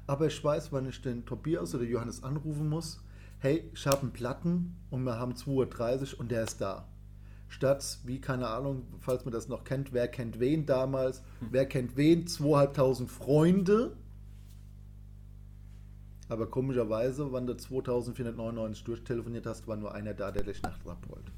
aber 0.07 0.27
ich 0.27 0.43
weiß, 0.43 0.73
wenn 0.73 0.87
ich 0.87 1.01
den 1.01 1.25
Tobias 1.25 1.73
oder 1.73 1.83
Johannes 1.85 2.23
anrufen 2.23 2.67
muss, 2.67 3.03
hey, 3.39 3.69
ich 3.73 3.87
habe 3.87 4.01
einen 4.01 4.13
Platten 4.13 4.75
und 4.89 5.03
wir 5.03 5.17
haben 5.17 5.33
2.30 5.33 6.13
Uhr 6.13 6.19
und 6.19 6.31
der 6.31 6.43
ist 6.43 6.59
da. 6.59 6.87
Statt, 7.51 7.99
wie, 8.05 8.21
keine 8.21 8.47
Ahnung, 8.47 8.83
falls 9.01 9.25
man 9.25 9.33
das 9.33 9.49
noch 9.49 9.65
kennt, 9.65 9.91
wer 9.91 10.07
kennt 10.07 10.39
wen 10.39 10.65
damals, 10.65 11.21
wer 11.41 11.65
kennt 11.65 11.97
wen, 11.97 12.25
2.500 12.25 13.07
Freunde. 13.07 13.97
Aber 16.29 16.49
komischerweise, 16.49 17.33
wenn 17.33 17.45
du 17.45 17.57
2499 17.57 18.85
durchtelefoniert 18.85 19.45
hast, 19.45 19.67
war 19.67 19.75
nur 19.75 19.93
einer 19.93 20.13
da, 20.13 20.31
der 20.31 20.43
dich 20.43 20.63
nachts 20.63 20.87
abholt. 20.87 21.29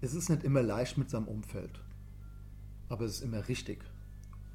Es 0.00 0.14
ist 0.14 0.30
nicht 0.30 0.44
immer 0.44 0.62
leicht 0.62 0.96
mit 0.96 1.10
seinem 1.10 1.28
Umfeld, 1.28 1.78
aber 2.88 3.04
es 3.04 3.16
ist 3.16 3.20
immer 3.20 3.46
richtig. 3.48 3.84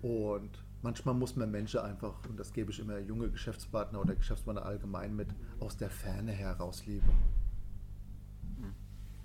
Und 0.01 0.63
manchmal 0.82 1.13
muss 1.13 1.36
man 1.36 1.51
Menschen 1.51 1.82
einfach, 1.82 2.16
und 2.27 2.39
das 2.39 2.51
gebe 2.51 2.72
ich 2.72 2.80
immer 2.80 2.98
junge 2.98 3.30
Geschäftspartner 3.30 4.01
oder 4.01 4.16
Geschäftspartner 4.16 4.66
allgemein 4.66 5.16
mit, 5.16 5.27
aus 5.60 5.77
der 5.77 5.92
Ferne 5.92 6.32
heraus 6.32 6.88
lieben. 6.88 7.12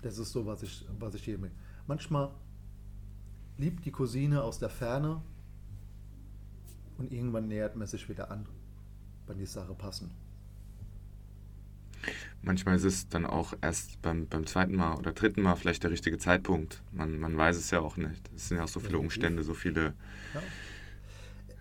Das 0.03 0.19
ist 0.19 0.33
so, 0.33 0.47
was 0.47 0.63
ich, 0.63 0.85
was 0.99 1.15
ich 1.15 1.25
hier 1.25 1.39
mit. 1.39 1.53
Manchmal 1.87 2.31
liebt 3.57 3.85
die 3.85 3.93
Cousine 3.93 4.43
aus 4.43 4.59
der 4.59 4.69
Ferne 4.69 5.23
und 6.99 7.13
irgendwann 7.13 7.49
nähert 7.49 7.77
man 7.77 7.87
sich 7.87 8.09
wieder 8.09 8.31
an, 8.31 8.47
wenn 9.27 9.39
die 9.39 9.47
Sache 9.47 9.75
passen. 9.75 10.11
Manchmal 12.43 12.75
ist 12.75 12.85
es 12.85 13.09
dann 13.09 13.25
auch 13.25 13.55
erst 13.61 14.03
beim, 14.03 14.27
beim 14.27 14.47
zweiten 14.47 14.75
Mal 14.75 14.97
oder 14.97 15.13
dritten 15.13 15.43
Mal 15.43 15.55
vielleicht 15.55 15.85
der 15.85 15.93
richtige 15.93 16.19
Zeitpunkt. 16.19 16.83
Man, 16.91 17.21
man 17.21 17.37
weiß 17.37 17.57
es 17.57 17.71
ja 17.71 17.79
auch 17.79 17.97
nicht. 17.97 18.29
Es 18.35 18.49
sind 18.49 18.57
ja 18.57 18.65
auch 18.65 18.69
so 18.69 18.81
viele 18.81 18.99
Umstände, 18.99 19.45
so 19.45 19.55
viele. 19.55 19.95
Ja. 20.35 20.43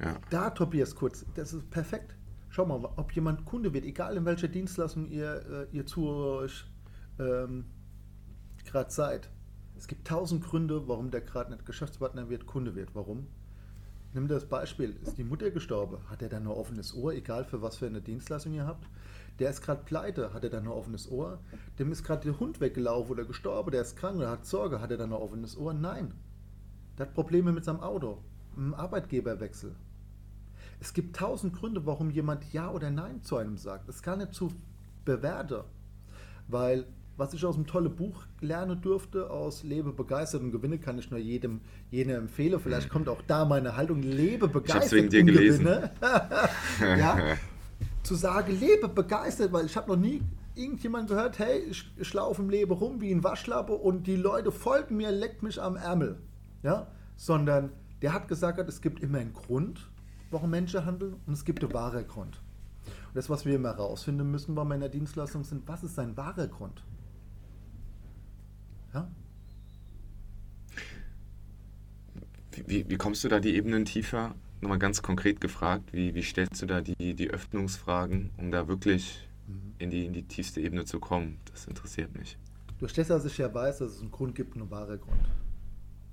Ja. 0.03 0.19
Da, 0.31 0.49
Tobias, 0.49 0.95
kurz, 0.95 1.25
das 1.35 1.53
ist 1.53 1.69
perfekt. 1.69 2.15
Schau 2.49 2.65
mal, 2.65 2.83
ob 2.95 3.11
jemand 3.13 3.45
Kunde 3.45 3.71
wird, 3.73 3.85
egal 3.85 4.17
in 4.17 4.25
welcher 4.25 4.47
Dienstleistung 4.47 5.07
ihr, 5.07 5.67
äh, 5.71 5.77
ihr 5.77 5.85
zu 5.85 6.07
euch 6.07 6.65
ähm, 7.19 7.65
gerade 8.71 8.91
seid. 8.91 9.29
Es 9.77 9.87
gibt 9.87 10.07
tausend 10.07 10.43
Gründe, 10.43 10.87
warum 10.87 11.11
der 11.11 11.21
gerade 11.21 11.51
nicht 11.51 11.65
Geschäftspartner 11.65 12.29
wird, 12.29 12.45
Kunde 12.45 12.75
wird. 12.75 12.95
Warum? 12.95 13.27
Nimm 14.13 14.27
das 14.27 14.45
Beispiel. 14.45 14.95
Ist 15.03 15.17
die 15.17 15.23
Mutter 15.23 15.51
gestorben? 15.51 15.97
Hat 16.09 16.21
er 16.21 16.29
dann 16.29 16.43
ein 16.43 16.47
offenes 16.47 16.93
Ohr, 16.93 17.13
egal 17.13 17.45
für 17.45 17.61
was 17.61 17.77
für 17.77 17.87
eine 17.87 18.01
Dienstleistung 18.01 18.53
ihr 18.53 18.65
habt? 18.65 18.87
Der 19.39 19.49
ist 19.49 19.61
gerade 19.61 19.83
pleite, 19.83 20.33
hat 20.33 20.43
er 20.43 20.49
dann 20.49 20.63
ein 20.63 20.71
offenes 20.71 21.09
Ohr? 21.09 21.39
Dem 21.79 21.91
ist 21.91 22.03
gerade 22.03 22.23
der 22.23 22.39
Hund 22.39 22.59
weggelaufen 22.59 23.11
oder 23.11 23.25
gestorben, 23.25 23.71
der 23.71 23.81
ist 23.81 23.97
krank 23.97 24.17
oder 24.17 24.29
hat 24.29 24.45
Sorge, 24.45 24.81
hat 24.81 24.91
er 24.91 24.97
dann 24.97 25.11
ein 25.11 25.19
offenes 25.19 25.57
Ohr? 25.57 25.73
Nein. 25.73 26.13
Der 26.97 27.07
hat 27.07 27.13
Probleme 27.13 27.51
mit 27.51 27.63
seinem 27.63 27.79
Auto, 27.79 28.21
einem 28.55 28.73
Arbeitgeberwechsel. 28.73 29.75
Es 30.79 30.93
gibt 30.93 31.15
tausend 31.15 31.55
Gründe, 31.55 31.85
warum 31.85 32.09
jemand 32.09 32.51
Ja 32.53 32.69
oder 32.71 32.91
Nein 32.91 33.23
zu 33.23 33.37
einem 33.37 33.57
sagt. 33.57 33.87
Das 33.87 34.03
kann 34.03 34.19
nicht 34.19 34.33
zu 34.33 34.51
bewerten, 35.05 35.63
weil 36.47 36.85
was 37.21 37.35
ich 37.35 37.45
aus 37.45 37.55
einem 37.55 37.67
tollen 37.67 37.95
Buch 37.95 38.23
lernen 38.39 38.81
durfte, 38.81 39.29
aus 39.29 39.61
Lebe 39.61 39.93
begeistert 39.93 40.41
und 40.41 40.51
gewinne, 40.51 40.79
kann 40.79 40.97
ich 40.97 41.11
nur 41.11 41.19
jedem, 41.19 41.61
jedem 41.91 42.15
empfehlen. 42.15 42.59
Vielleicht 42.59 42.89
kommt 42.89 43.07
auch 43.07 43.21
da 43.27 43.45
meine 43.45 43.77
Haltung, 43.77 44.01
lebe 44.01 44.47
begeistert 44.47 44.91
wegen 44.91 45.09
dir 45.11 45.19
und 45.21 45.27
gelesen. 45.27 45.65
gewinne. 45.65 45.91
ja, 46.97 47.19
zu 48.03 48.15
sagen, 48.15 48.59
lebe 48.59 48.87
begeistert, 48.87 49.53
weil 49.53 49.67
ich 49.67 49.77
habe 49.77 49.91
noch 49.91 49.97
nie 49.97 50.23
irgendjemand 50.55 51.09
gehört, 51.09 51.37
hey, 51.37 51.59
ich, 51.59 51.91
ich 51.95 52.11
laufe 52.11 52.41
im 52.41 52.49
Leben 52.49 52.71
rum 52.71 52.99
wie 53.01 53.11
ein 53.11 53.23
Waschlappe 53.23 53.73
und 53.73 54.07
die 54.07 54.15
Leute 54.15 54.51
folgen 54.51 54.97
mir, 54.97 55.11
leckt 55.11 55.43
mich 55.43 55.61
am 55.61 55.75
Ärmel. 55.75 56.17
Ja, 56.63 56.87
sondern 57.17 57.69
der 58.01 58.13
hat 58.13 58.29
gesagt, 58.29 58.67
es 58.67 58.81
gibt 58.81 58.99
immer 58.99 59.19
einen 59.19 59.33
Grund, 59.33 59.91
warum 60.31 60.49
Menschen 60.49 60.87
handeln 60.87 61.17
und 61.27 61.33
es 61.33 61.45
gibt 61.45 61.63
einen 61.63 61.71
wahren 61.71 62.07
Grund. 62.07 62.41
Und 63.09 63.15
das, 63.15 63.29
was 63.29 63.45
wir 63.45 63.53
immer 63.53 63.69
herausfinden 63.69 64.31
müssen, 64.31 64.57
in 64.57 64.79
der 64.79 64.89
Dienstleistung 64.89 65.43
sind, 65.43 65.67
was 65.67 65.83
ist 65.83 65.93
sein 65.93 66.17
wahrer 66.17 66.47
Grund? 66.47 66.81
Ja? 68.93 69.09
Wie, 72.65 72.89
wie 72.89 72.97
kommst 72.97 73.23
du 73.23 73.29
da 73.29 73.39
die 73.39 73.55
Ebenen 73.55 73.85
tiefer? 73.85 74.35
Nochmal 74.59 74.79
ganz 74.79 75.01
konkret 75.01 75.41
gefragt, 75.41 75.93
wie, 75.93 76.13
wie 76.13 76.21
stellst 76.21 76.61
du 76.61 76.65
da 76.65 76.81
die, 76.81 77.15
die 77.15 77.29
Öffnungsfragen, 77.29 78.29
um 78.37 78.51
da 78.51 78.67
wirklich 78.67 79.27
in 79.79 79.89
die, 79.89 80.05
in 80.05 80.13
die 80.13 80.23
tiefste 80.23 80.61
Ebene 80.61 80.85
zu 80.85 80.99
kommen? 80.99 81.39
Das 81.51 81.65
interessiert 81.65 82.15
mich. 82.15 82.37
Durch 82.79 82.93
das, 82.93 83.07
dass 83.07 83.25
ich 83.25 83.37
ja 83.37 83.51
weiß, 83.51 83.79
dass 83.79 83.91
es 83.93 84.01
einen 84.01 84.11
Grund 84.11 84.35
gibt, 84.35 84.55
einen 84.55 84.69
wahren 84.69 84.99
Grund, 84.99 85.21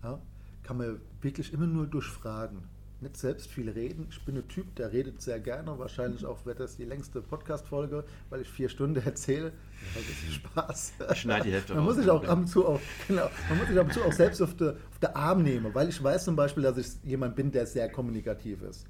ja, 0.03 0.21
kann 0.63 0.79
man 0.79 1.01
wirklich 1.21 1.53
immer 1.53 1.67
nur 1.67 1.87
durch 1.87 2.07
Fragen. 2.07 2.63
Nicht 3.01 3.17
selbst 3.17 3.49
viel 3.49 3.71
reden. 3.71 4.09
Ich 4.11 4.25
bin 4.25 4.37
ein 4.37 4.49
Typ, 4.49 4.75
der 4.75 4.93
redet 4.93 5.23
sehr 5.23 5.39
gerne. 5.39 5.79
Wahrscheinlich 5.79 6.27
auch 6.27 6.45
wird 6.45 6.59
das 6.59 6.77
die 6.77 6.85
längste 6.85 7.21
Podcast-Folge, 7.23 8.03
weil 8.29 8.41
ich 8.41 8.49
vier 8.49 8.69
Stunden 8.69 9.01
erzähle. 9.05 9.53
Ja, 9.95 10.01
das 10.01 10.29
ist 10.29 10.35
Spaß. 10.35 10.93
Ich 11.13 11.21
schneide 11.21 11.45
die 11.45 11.53
Hälfte 11.53 11.75
Man 11.77 11.85
muss 11.85 11.95
sich 11.95 12.11
auch 12.11 12.25
ab 12.25 12.39
und 12.39 12.49
zu 12.49 12.67
auch, 12.67 12.81
genau, 13.07 13.31
man 13.49 13.59
muss 13.59 13.69
sich 13.69 13.79
ab 13.79 13.87
und 13.87 13.93
zu 13.93 14.03
auch 14.03 14.13
selbst 14.13 14.43
auf 14.43 14.57
den 14.57 14.71
auf 14.71 14.99
der 15.01 15.17
Arm 15.17 15.45
nehmen, 15.45 15.73
weil 15.73 15.89
ich 15.89 16.03
weiß 16.03 16.25
zum 16.25 16.35
Beispiel, 16.35 16.65
dass 16.65 16.77
ich 16.77 16.89
jemand 17.05 17.37
bin, 17.37 17.53
der 17.53 17.67
sehr 17.67 17.89
kommunikativ 17.89 18.63
ist. 18.63 18.85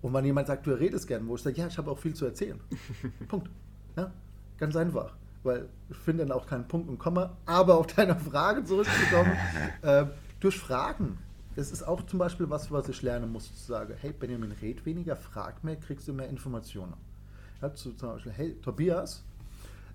Und 0.00 0.14
wenn 0.14 0.24
jemand 0.24 0.46
sagt, 0.46 0.66
du 0.66 0.70
redest 0.70 1.08
gern, 1.08 1.26
wo 1.26 1.34
ich 1.34 1.42
sage, 1.42 1.56
ja, 1.56 1.66
ich 1.66 1.76
habe 1.76 1.90
auch 1.90 1.98
viel 1.98 2.14
zu 2.14 2.26
erzählen. 2.26 2.60
Punkt. 3.28 3.50
Ja? 3.96 4.12
Ganz 4.58 4.76
einfach. 4.76 5.12
Weil 5.42 5.68
ich 5.88 5.96
finde 5.96 6.24
dann 6.24 6.32
auch 6.32 6.46
keinen 6.46 6.68
Punkt 6.68 6.88
und 6.88 6.98
Komma. 6.98 7.36
Aber 7.46 7.78
auf 7.78 7.88
deine 7.88 8.14
Frage 8.14 8.62
zurückzukommen, 8.64 9.32
äh, 9.82 10.06
durch 10.38 10.56
Fragen. 10.58 11.18
Das 11.56 11.72
ist 11.72 11.82
auch 11.82 12.02
zum 12.06 12.18
Beispiel 12.18 12.48
was, 12.48 12.70
was 12.70 12.88
ich 12.88 13.02
lernen 13.02 13.32
muss, 13.32 13.54
zu 13.54 13.72
sagen, 13.72 13.94
hey 14.00 14.12
Benjamin, 14.12 14.52
red 14.62 14.84
weniger, 14.86 15.16
frag 15.16 15.62
mehr, 15.64 15.76
kriegst 15.76 16.06
du 16.06 16.12
mehr 16.12 16.28
Informationen. 16.28 16.94
Ja, 17.60 17.74
zu, 17.74 17.92
zum 17.92 18.10
Beispiel, 18.10 18.32
hey 18.32 18.54
Tobias, 18.60 19.24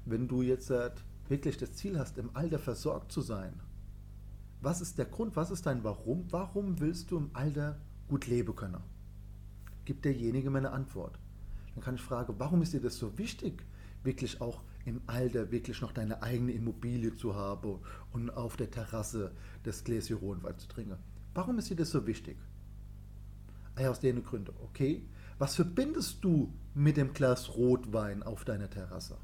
wenn 0.06 0.28
du 0.28 0.42
jetzt 0.42 0.70
äh, 0.70 0.92
wirklich 1.30 1.58
das 1.58 1.74
Ziel 1.74 1.98
hast, 1.98 2.18
im 2.18 2.30
Alter 2.36 2.60
versorgt 2.60 3.12
zu 3.12 3.22
sein, 3.22 3.54
was 4.62 4.82
ist 4.82 4.98
der 4.98 5.06
Grund, 5.06 5.36
was 5.36 5.52
ist 5.52 5.66
dein 5.66 5.84
Warum? 5.84 6.26
Warum 6.30 6.80
willst 6.80 7.12
du 7.12 7.18
im 7.18 7.30
Alter 7.34 7.78
gut 8.08 8.28
leben 8.28 8.56
können? 8.56 8.82
gibt 9.86 10.04
derjenige 10.04 10.50
mir 10.50 10.58
eine 10.58 10.72
Antwort. 10.72 11.18
Dann 11.74 11.84
kann 11.84 11.96
ich 11.96 12.02
fragen, 12.02 12.36
warum 12.38 12.62
ist 12.62 12.74
dir 12.74 12.82
das 12.82 12.98
so 12.98 13.18
wichtig, 13.18 13.64
wirklich 14.04 14.42
auch 14.42 14.62
im 14.86 15.02
Alter 15.08 15.52
wirklich 15.52 15.82
noch 15.82 15.92
deine 15.92 16.22
eigene 16.22 16.52
Immobilie 16.52 17.14
zu 17.14 17.36
haben 17.36 17.80
und 18.12 18.30
auf 18.32 18.58
der 18.58 18.70
Terrasse 18.70 19.32
das 19.64 19.84
Gläschen 19.84 20.18
Rotwein 20.18 20.58
zu 20.58 20.68
trinken? 20.68 20.98
Warum 21.36 21.60
ist 21.60 21.70
dir 21.70 21.76
das 21.76 21.92
so 21.92 22.08
wichtig? 22.08 22.38
Ah 23.76 23.82
ja, 23.82 23.92
aus 23.92 24.00
den 24.00 24.24
Gründen. 24.24 24.56
Okay, 24.64 25.06
was 25.38 25.56
verbindest 25.56 26.24
du 26.24 26.54
mit 26.74 26.96
dem 26.96 27.12
Glas 27.14 27.56
Rotwein 27.56 28.24
auf 28.24 28.46
deiner 28.46 28.70
Terrasse? 28.70 29.18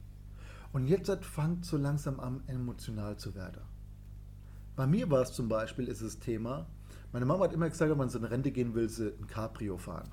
Und 0.74 0.88
jetzt 0.88 1.10
fängt 1.24 1.66
so 1.66 1.78
langsam 1.78 2.20
an, 2.20 2.44
emotional 2.48 3.16
zu 3.16 3.34
werden. 3.34 3.62
Bei 4.76 4.86
mir 4.88 5.10
war 5.10 5.22
es 5.22 5.32
zum 5.32 5.48
Beispiel, 5.48 5.88
ist 5.88 6.02
das 6.02 6.20
Thema, 6.20 6.68
meine 7.14 7.26
Mama 7.26 7.46
hat 7.46 7.54
immer 7.54 7.70
gesagt, 7.70 7.98
wenn 7.98 8.10
so 8.10 8.20
in 8.20 8.26
Rente 8.26 8.52
gehen 8.52 8.74
will, 8.74 8.90
sie 8.90 9.14
ein 9.14 9.28
Cabrio 9.28 9.78
fahren. 9.78 10.12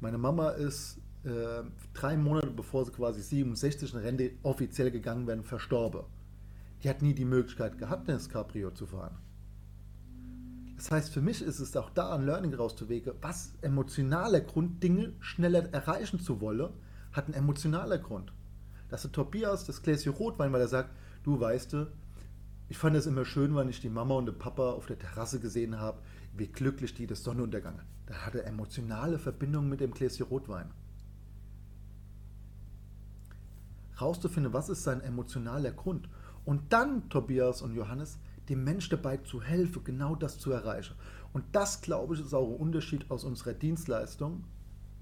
Meine 0.00 0.18
Mama 0.18 0.50
ist 0.50 0.98
äh, 1.24 1.62
drei 1.94 2.16
Monate 2.16 2.50
bevor 2.50 2.84
sie 2.84 2.92
quasi 2.92 3.22
67 3.22 3.94
in 3.94 4.00
Rente 4.00 4.32
offiziell 4.42 4.90
gegangen 4.90 5.26
werden, 5.26 5.42
verstorben. 5.42 6.04
Die 6.82 6.88
hat 6.88 7.02
nie 7.02 7.14
die 7.14 7.26
Möglichkeit 7.26 7.78
gehabt, 7.78 8.08
das 8.08 8.28
Cabrio 8.28 8.70
zu 8.70 8.86
fahren. 8.86 9.16
Das 10.80 10.90
heißt, 10.90 11.12
für 11.12 11.20
mich 11.20 11.42
ist 11.42 11.60
es 11.60 11.76
auch 11.76 11.90
da 11.90 12.14
ein 12.14 12.24
Learning 12.24 12.54
rauszuwege, 12.54 13.14
was 13.20 13.52
emotionaler 13.60 14.40
Grund, 14.40 14.82
Dinge 14.82 15.12
schneller 15.20 15.70
erreichen 15.74 16.20
zu 16.20 16.40
wollen, 16.40 16.70
hat 17.12 17.26
einen 17.26 17.34
emotionaler 17.34 17.98
Grund. 17.98 18.32
Dass 18.88 19.02
der 19.02 19.12
Tobias 19.12 19.66
das 19.66 19.82
Gläschen 19.82 20.14
Rotwein, 20.14 20.54
weil 20.54 20.62
er 20.62 20.68
sagt, 20.68 20.88
du 21.22 21.38
weißt 21.38 21.76
ich 22.70 22.78
fand 22.78 22.96
es 22.96 23.04
immer 23.04 23.26
schön, 23.26 23.54
wenn 23.54 23.68
ich 23.68 23.82
die 23.82 23.90
Mama 23.90 24.14
und 24.14 24.24
den 24.24 24.38
Papa 24.38 24.70
auf 24.70 24.86
der 24.86 24.98
Terrasse 24.98 25.38
gesehen 25.38 25.78
habe, 25.78 25.98
wie 26.34 26.46
glücklich 26.46 26.94
die 26.94 27.06
das 27.06 27.24
Sonnenuntergang. 27.24 27.78
Da 28.06 28.14
hat 28.14 28.34
er 28.34 28.46
emotionale 28.46 29.18
Verbindung 29.18 29.68
mit 29.68 29.80
dem 29.80 29.90
Gläschen 29.90 30.24
Rotwein. 30.28 30.70
Rauszufinden, 34.00 34.54
was 34.54 34.70
ist 34.70 34.84
sein 34.84 35.02
emotionaler 35.02 35.72
Grund. 35.72 36.08
Und 36.46 36.72
dann, 36.72 37.10
Tobias 37.10 37.60
und 37.60 37.74
Johannes, 37.74 38.18
dem 38.50 38.64
Mensch 38.64 38.88
dabei 38.88 39.16
zu 39.18 39.40
helfen, 39.40 39.84
genau 39.84 40.14
das 40.16 40.38
zu 40.38 40.50
erreichen. 40.50 40.96
Und 41.32 41.44
das, 41.52 41.80
glaube 41.80 42.14
ich, 42.14 42.20
ist 42.20 42.34
auch 42.34 42.48
ein 42.48 42.56
Unterschied 42.56 43.10
aus 43.10 43.24
unserer 43.24 43.54
Dienstleistung, 43.54 44.44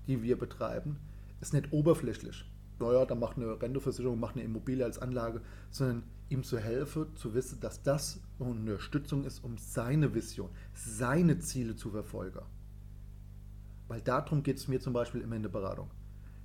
die 0.07 0.23
wir 0.23 0.39
betreiben, 0.39 0.99
ist 1.41 1.55
nicht 1.55 1.73
oberflächlich. 1.73 2.45
Naja, 2.79 3.07
da 3.07 3.15
macht 3.15 3.37
eine 3.37 3.61
Renteversicherung, 3.61 4.21
macht 4.21 4.37
eine 4.37 4.45
Immobilie 4.45 4.85
als 4.85 4.99
Anlage, 4.99 5.41
sondern 5.71 6.05
ihm 6.29 6.45
zu 6.45 6.59
helfen, 6.59 7.07
zu 7.17 7.35
wissen, 7.35 7.59
dass 7.61 7.83
das 7.83 8.21
eine 8.39 8.51
Unterstützung 8.51 9.25
ist, 9.25 9.43
um 9.43 9.57
seine 9.57 10.15
Vision, 10.15 10.51
seine 10.75 11.39
Ziele 11.39 11.75
zu 11.75 11.91
verfolgen. 11.91 12.43
Weil 13.89 14.03
darum 14.03 14.43
geht 14.43 14.59
es 14.59 14.69
mir 14.69 14.81
zum 14.81 14.93
Beispiel 14.93 15.23
immer 15.23 15.37
in 15.37 15.43
der 15.43 15.49
Beratung. 15.49 15.91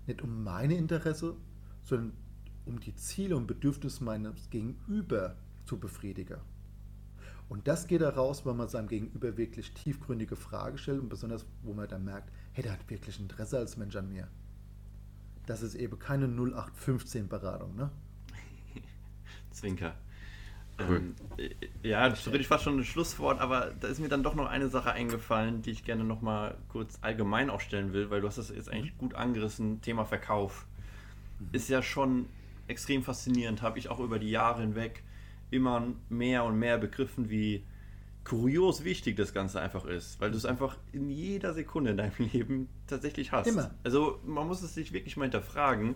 Nicht 0.08 0.22
um 0.22 0.44
meine 0.44 0.76
Interesse, 0.76 1.36
sondern 1.84 2.13
um 2.66 2.80
die 2.80 2.96
Ziele 2.96 3.36
und 3.36 3.46
Bedürfnisse 3.46 4.04
meines 4.04 4.50
Gegenüber 4.50 5.36
zu 5.66 5.78
befriedigen. 5.78 6.39
Und 7.50 7.68
das 7.68 7.88
geht 7.88 8.02
heraus, 8.02 8.46
wenn 8.46 8.58
man 8.58 8.68
seinem 8.68 8.88
Gegenüber 8.88 9.38
wirklich 9.38 9.74
tiefgründige 9.74 10.36
Fragen 10.36 10.78
stellt 10.78 11.00
und 11.00 11.10
besonders, 11.10 11.46
wo 11.62 11.74
man 11.74 11.88
dann 11.88 12.04
merkt, 12.04 12.32
hey, 12.54 12.64
der 12.64 12.74
hat 12.74 12.90
wirklich 12.90 13.20
Interesse 13.20 13.58
als 13.58 13.78
Mensch 13.78 13.96
an 13.96 14.10
mir. 14.10 14.28
Das 15.46 15.62
ist 15.62 15.76
eben 15.76 16.00
keine 16.00 16.28
0815-Beratung, 16.28 17.76
ne? 17.76 17.92
Zwinker. 19.52 19.94
Cool. 20.80 21.14
Ähm, 21.38 21.50
ja, 21.84 22.10
das 22.10 22.26
würde 22.26 22.40
ich 22.40 22.48
fast 22.48 22.64
schon 22.64 22.80
ein 22.80 22.84
Schlusswort, 22.84 23.40
aber 23.40 23.74
da 23.80 23.88
ist 23.88 24.00
mir 24.00 24.10
dann 24.10 24.24
doch 24.24 24.34
noch 24.34 24.48
eine 24.48 24.70
Sache 24.70 24.92
eingefallen, 24.92 25.62
die 25.62 25.72
ich 25.72 25.84
gerne 25.84 26.04
noch 26.04 26.22
mal 26.22 26.58
kurz 26.70 26.98
allgemein 27.02 27.50
aufstellen 27.50 27.94
will, 27.94 28.10
weil 28.10 28.22
du 28.22 28.28
hast 28.28 28.38
das 28.38 28.50
jetzt 28.50 28.70
eigentlich 28.70 28.98
gut 28.98 29.14
angerissen, 29.14 29.82
Thema 29.82 30.06
Verkauf. 30.06 30.66
Mhm. 31.40 31.50
Ist 31.52 31.70
ja 31.70 31.84
schon 31.84 32.28
extrem 32.68 33.04
faszinierend, 33.04 33.62
habe 33.62 33.78
ich 33.78 33.90
auch 33.90 34.00
über 34.00 34.18
die 34.18 34.30
Jahre 34.30 34.62
hinweg 34.62 35.04
immer 35.54 35.94
mehr 36.10 36.44
und 36.44 36.58
mehr 36.58 36.78
begriffen, 36.78 37.30
wie 37.30 37.63
kurios 38.24 38.84
wichtig 38.84 39.18
das 39.18 39.34
Ganze 39.34 39.60
einfach 39.62 39.86
ist, 39.86 40.20
weil 40.22 40.32
du 40.32 40.38
es 40.38 40.46
einfach 40.46 40.78
in 40.92 41.10
jeder 41.10 41.54
Sekunde 41.54 41.92
in 41.92 41.98
deinem 41.98 42.13
Leben 42.34 42.70
tatsächlich 42.88 43.32
hast. 43.32 43.48
Immer. 43.48 43.72
Also 43.84 44.20
man 44.26 44.48
muss 44.48 44.62
es 44.62 44.74
sich 44.74 44.94
wirklich 44.94 45.18
mal 45.18 45.26
hinterfragen, 45.26 45.96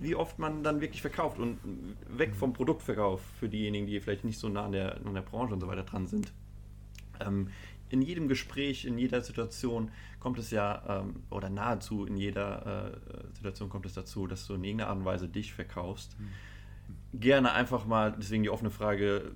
wie 0.00 0.14
oft 0.14 0.38
man 0.38 0.62
dann 0.62 0.80
wirklich 0.80 1.00
verkauft 1.00 1.38
und 1.38 1.58
weg 2.08 2.34
vom 2.34 2.52
Produktverkauf 2.52 3.22
für 3.38 3.48
diejenigen, 3.48 3.86
die 3.86 4.00
vielleicht 4.00 4.24
nicht 4.24 4.38
so 4.38 4.48
nah 4.48 4.66
an 4.66 4.72
der, 4.72 4.96
an 5.04 5.14
der 5.14 5.22
Branche 5.22 5.54
und 5.54 5.60
so 5.60 5.68
weiter 5.68 5.84
dran 5.84 6.06
sind. 6.06 6.32
Ähm, 7.20 7.48
in 7.90 8.02
jedem 8.02 8.28
Gespräch, 8.28 8.84
in 8.84 8.98
jeder 8.98 9.20
Situation 9.20 9.90
kommt 10.18 10.38
es 10.38 10.50
ja, 10.50 11.00
ähm, 11.00 11.22
oder 11.30 11.48
nahezu 11.48 12.04
in 12.06 12.16
jeder 12.16 12.92
äh, 12.92 13.34
Situation 13.34 13.68
kommt 13.68 13.86
es 13.86 13.94
dazu, 13.94 14.26
dass 14.26 14.46
du 14.46 14.54
in 14.54 14.64
irgendeiner 14.64 14.90
Art 14.90 14.98
und 14.98 15.04
Weise 15.04 15.28
dich 15.28 15.54
verkaufst. 15.54 16.18
Mhm 16.18 16.28
gerne 17.20 17.52
einfach 17.52 17.86
mal, 17.86 18.14
deswegen 18.18 18.42
die 18.42 18.50
offene 18.50 18.70
Frage, 18.70 19.32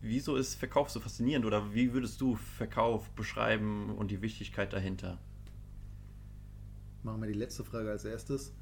wieso 0.00 0.36
ist 0.36 0.54
Verkauf 0.54 0.90
so 0.90 1.00
faszinierend 1.00 1.46
oder 1.46 1.74
wie 1.74 1.92
würdest 1.92 2.20
du 2.20 2.36
Verkauf 2.36 3.10
beschreiben 3.10 3.90
und 3.90 4.10
die 4.10 4.22
Wichtigkeit 4.22 4.72
dahinter? 4.72 5.18
Machen 7.02 7.22
wir 7.22 7.28
die 7.28 7.38
letzte 7.38 7.64
Frage 7.64 7.90
als 7.90 8.04
erstes. 8.04 8.52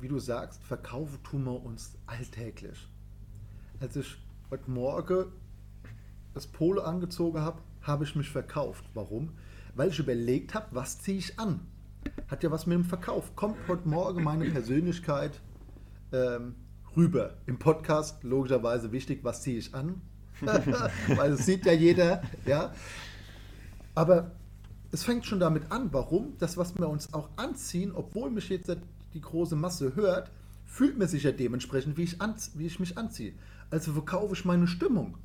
Wie 0.00 0.08
du 0.08 0.18
sagst, 0.18 0.62
verkaufen 0.64 1.22
tun 1.22 1.44
wir 1.44 1.62
uns 1.62 1.96
alltäglich. 2.06 2.88
Als 3.78 3.94
ich 3.94 4.16
heute 4.50 4.70
Morgen 4.70 5.26
das 6.34 6.46
Polo 6.46 6.82
angezogen 6.82 7.40
habe, 7.40 7.60
habe 7.82 8.04
ich 8.04 8.16
mich 8.16 8.30
verkauft. 8.30 8.84
Warum? 8.94 9.30
Weil 9.74 9.90
ich 9.90 9.98
überlegt 9.98 10.54
habe, 10.54 10.66
was 10.70 11.00
ziehe 11.00 11.18
ich 11.18 11.38
an. 11.38 11.60
Hat 12.28 12.42
ja 12.42 12.50
was 12.50 12.66
mit 12.66 12.76
dem 12.76 12.84
Verkauf. 12.84 13.36
Kommt 13.36 13.56
heute 13.68 13.88
Morgen 13.88 14.24
meine 14.24 14.50
Persönlichkeit 14.50 15.40
ähm, 16.12 16.56
rüber. 16.96 17.34
Im 17.46 17.58
Podcast 17.58 18.22
logischerweise 18.22 18.92
wichtig, 18.92 19.20
was 19.22 19.42
ziehe 19.42 19.58
ich 19.58 19.74
an? 19.74 20.00
Weil 20.40 21.32
es 21.32 21.46
sieht 21.46 21.64
ja 21.66 21.72
jeder, 21.72 22.22
ja. 22.46 22.72
Aber 23.94 24.32
es 24.90 25.04
fängt 25.04 25.24
schon 25.26 25.40
damit 25.40 25.70
an, 25.70 25.92
warum? 25.92 26.34
Das, 26.38 26.56
was 26.56 26.76
wir 26.78 26.88
uns 26.88 27.14
auch 27.14 27.28
anziehen, 27.36 27.92
obwohl 27.94 28.30
mich 28.30 28.48
jetzt 28.48 28.76
die 29.14 29.20
große 29.20 29.56
Masse 29.56 29.94
hört, 29.94 30.30
fühlt 30.64 30.98
mir 30.98 31.06
sich 31.06 31.22
ja 31.22 31.32
dementsprechend, 31.32 31.96
wie 31.96 32.04
ich, 32.04 32.18
wie 32.54 32.66
ich 32.66 32.80
mich 32.80 32.98
anziehe. 32.98 33.34
Also 33.70 33.92
verkaufe 33.92 34.34
ich 34.34 34.44
meine 34.44 34.66
Stimmung. 34.66 35.16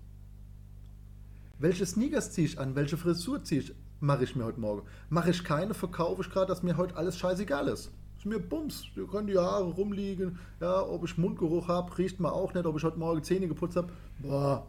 Welche 1.60 1.86
Sneakers 1.86 2.32
ziehe 2.32 2.48
ich 2.48 2.60
an? 2.60 2.76
Welche 2.76 2.98
Frisur 2.98 3.44
ziehe 3.44 3.62
ich, 3.62 3.74
mache 4.00 4.24
ich 4.24 4.36
mir 4.36 4.46
heute 4.46 4.60
Morgen? 4.60 4.88
Mache 5.10 5.32
ich 5.32 5.44
keine, 5.44 5.74
verkaufe 5.74 6.22
ich 6.22 6.30
gerade, 6.30 6.48
dass 6.48 6.64
mir 6.64 6.78
heute 6.78 6.96
alles 6.96 7.18
scheißegal 7.18 7.68
ist. 7.68 7.92
Mir 8.28 8.40
Bums. 8.40 8.86
Da 8.96 9.04
können 9.04 9.28
die 9.28 9.38
Haare 9.38 9.66
rumliegen. 9.66 10.40
Ja, 10.60 10.82
ob 10.82 11.04
ich 11.06 11.18
Mundgeruch 11.18 11.68
habe, 11.68 11.98
riecht 11.98 12.20
man 12.20 12.32
auch 12.32 12.54
nicht. 12.54 12.66
Ob 12.66 12.78
ich 12.78 12.84
heute 12.84 13.00
Morgen 13.00 13.24
Zähne 13.24 13.48
geputzt 13.48 13.78
habe. 13.78 13.92
Boah. 14.20 14.68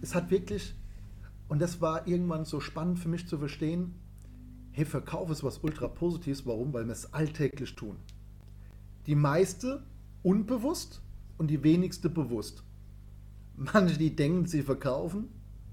Es 0.00 0.14
hat 0.14 0.30
wirklich, 0.30 0.74
und 1.48 1.60
das 1.60 1.80
war 1.80 2.06
irgendwann 2.06 2.44
so 2.44 2.60
spannend 2.60 2.98
für 2.98 3.08
mich 3.08 3.28
zu 3.28 3.38
verstehen, 3.38 3.94
hey, 4.72 4.84
Verkauf 4.84 5.30
ist 5.30 5.44
was 5.44 5.58
ultra 5.58 5.88
Positives. 5.88 6.46
Warum? 6.46 6.72
Weil 6.72 6.86
wir 6.86 6.92
es 6.92 7.12
alltäglich 7.12 7.74
tun. 7.74 7.96
Die 9.06 9.14
meiste 9.14 9.82
unbewusst 10.22 11.02
und 11.38 11.48
die 11.48 11.62
wenigste 11.62 12.08
bewusst. 12.08 12.62
Manche, 13.56 13.98
die 13.98 14.16
denken, 14.16 14.46
sie 14.46 14.62
verkaufen, 14.62 15.28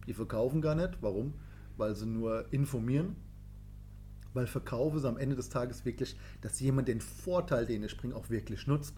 die 0.08 0.14
verkaufen 0.14 0.62
gar 0.62 0.76
nicht. 0.76 0.98
Warum? 1.02 1.34
Weil 1.78 1.96
sie 1.96 2.06
nur 2.06 2.52
informieren 2.52 3.16
weil 4.34 4.48
Verkauf 4.48 4.96
ist 4.96 5.06
am 5.06 5.18
Ende 5.18 5.36
des 5.36 5.50
Tages 5.50 5.86
wirklich, 5.86 6.18
dass 6.42 6.60
jemand 6.60 6.88
den 6.88 7.02
Vorteil, 7.02 7.66
den 7.66 7.84
ich 7.84 7.98
bringe, 7.98 8.16
auch 8.16 8.30
wirklich 8.30 8.68
nutzt. 8.68 8.94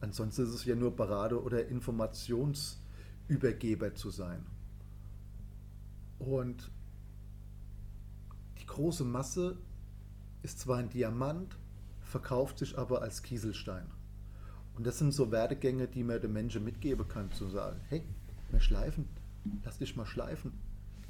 Ansonsten 0.00 0.42
ist 0.42 0.54
es 0.54 0.64
ja 0.64 0.74
nur 0.74 0.96
Berater 0.96 1.44
oder 1.44 1.68
Informationsübergeber 1.68 3.94
zu 3.94 4.10
sein. 4.10 4.44
Und 6.18 6.72
die 8.60 8.66
große 8.66 9.04
Masse 9.04 9.56
ist 10.42 10.58
zwar 10.60 10.78
ein 10.78 10.90
Diamant, 10.90 11.56
verkauft 12.02 12.58
sich 12.58 12.76
aber 12.76 13.02
als 13.02 13.22
Kieselstein. 13.22 13.86
Und 14.76 14.86
das 14.86 14.98
sind 14.98 15.12
so 15.12 15.30
Werdegänge, 15.30 15.86
die 15.86 16.02
man 16.02 16.20
den 16.20 16.32
Menschen 16.32 16.64
mitgeben 16.64 17.06
kann, 17.06 17.30
zu 17.32 17.48
sagen, 17.48 17.80
hey, 17.88 18.02
wir 18.50 18.60
schleifen, 18.60 19.08
lass 19.64 19.78
dich 19.78 19.96
mal 19.96 20.06
schleifen 20.06 20.52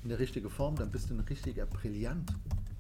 in 0.03 0.11
der 0.11 0.19
richtigen 0.19 0.51
Form, 0.51 0.77
dann 0.77 0.91
bist 0.91 1.11
du 1.11 1.15
ein 1.15 1.21
richtiger 1.21 1.67
Brillant 1.67 2.33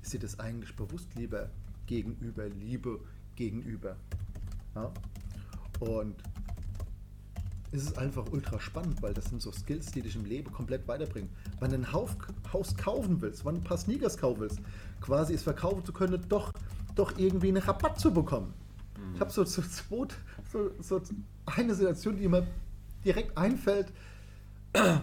ist 0.05 0.13
dir 0.13 0.19
das 0.19 0.39
eigentlich 0.39 0.77
bewusst, 0.77 1.09
lieber 1.17 1.49
gegenüber, 1.87 2.49
Liebe 2.49 3.01
gegenüber. 3.37 3.97
Ja? 4.75 4.93
Und 5.81 6.15
es 7.73 7.85
ist 7.85 7.99
einfach 7.99 8.31
ultra 8.31 8.61
spannend, 8.61 9.03
weil 9.03 9.15
das 9.15 9.25
sind 9.25 9.41
so 9.41 9.51
Skills, 9.51 9.91
die 9.91 10.03
dich 10.03 10.15
im 10.15 10.27
Leben 10.27 10.53
komplett 10.53 10.87
weiterbringen. 10.87 11.31
Wenn 11.59 11.71
du 11.71 11.77
ein 11.77 11.93
Haus, 11.93 12.11
Haus 12.53 12.77
kaufen 12.77 13.21
willst, 13.21 13.45
wenn 13.45 13.55
du 13.55 13.61
ein 13.63 13.65
paar 13.65 13.79
Sneakers 13.79 14.19
kaufen 14.19 14.41
willst, 14.41 14.61
quasi 15.01 15.33
es 15.33 15.43
verkaufen 15.43 15.85
zu 15.85 15.93
können, 15.93 16.23
doch, 16.29 16.53
doch 16.95 17.19
irgendwie 17.19 17.49
einen 17.49 17.63
Rabatt 17.63 17.99
zu 17.99 18.13
bekommen. 18.13 18.53
Mhm. 18.97 19.15
Ich 19.15 19.21
habe 19.21 19.31
so, 19.31 19.45
so, 19.45 19.63
so, 19.63 20.71
so, 20.81 21.03
eine 21.47 21.75
Situation, 21.75 22.17
die 22.17 22.29
mir 22.29 22.47
direkt 23.05 23.37
einfällt. 23.37 23.89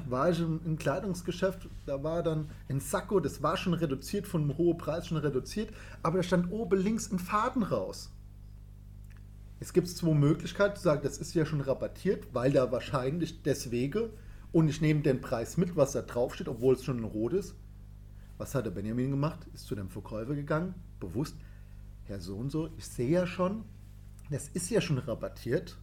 War 0.09 0.29
ich 0.29 0.39
im, 0.39 0.59
im 0.65 0.77
Kleidungsgeschäft, 0.77 1.69
da 1.85 2.03
war 2.03 2.23
dann 2.23 2.49
ein 2.69 2.81
Sakko, 2.81 3.19
das 3.19 3.41
war 3.41 3.55
schon 3.55 3.73
reduziert, 3.73 4.27
von 4.27 4.41
einem 4.41 4.57
hohen 4.57 4.77
Preis 4.77 5.07
schon 5.07 5.17
reduziert, 5.17 5.73
aber 6.03 6.17
da 6.17 6.23
stand 6.23 6.51
oben 6.51 6.79
links 6.79 7.11
ein 7.11 7.19
Faden 7.19 7.63
raus. 7.63 8.11
Es 9.61 9.71
gibt 9.73 9.87
zwei 9.87 10.13
Möglichkeiten 10.13 10.75
zu 10.75 10.81
sagen, 10.81 11.01
das 11.03 11.19
ist 11.19 11.33
ja 11.35 11.45
schon 11.45 11.61
rabattiert, 11.61 12.27
weil 12.33 12.51
da 12.51 12.71
wahrscheinlich 12.71 13.43
deswegen 13.43 14.09
und 14.51 14.67
ich 14.67 14.81
nehme 14.81 15.01
den 15.01 15.21
Preis 15.21 15.55
mit, 15.55 15.77
was 15.77 15.93
da 15.93 16.01
draufsteht, 16.01 16.49
obwohl 16.49 16.75
es 16.75 16.83
schon 16.83 16.97
ein 16.97 17.05
Rot 17.05 17.33
ist. 17.33 17.55
Was 18.37 18.55
hat 18.55 18.65
der 18.65 18.71
Benjamin 18.71 19.11
gemacht? 19.11 19.39
Ist 19.53 19.67
zu 19.67 19.75
dem 19.75 19.89
Verkäufer 19.89 20.35
gegangen, 20.35 20.73
bewusst, 20.99 21.35
Herr 22.05 22.19
so 22.19 22.35
und 22.35 22.51
so, 22.51 22.69
ich 22.77 22.87
sehe 22.87 23.09
ja 23.09 23.27
schon, 23.27 23.63
das 24.29 24.49
ist 24.49 24.69
ja 24.69 24.81
schon 24.81 24.97
rabattiert, 24.97 25.77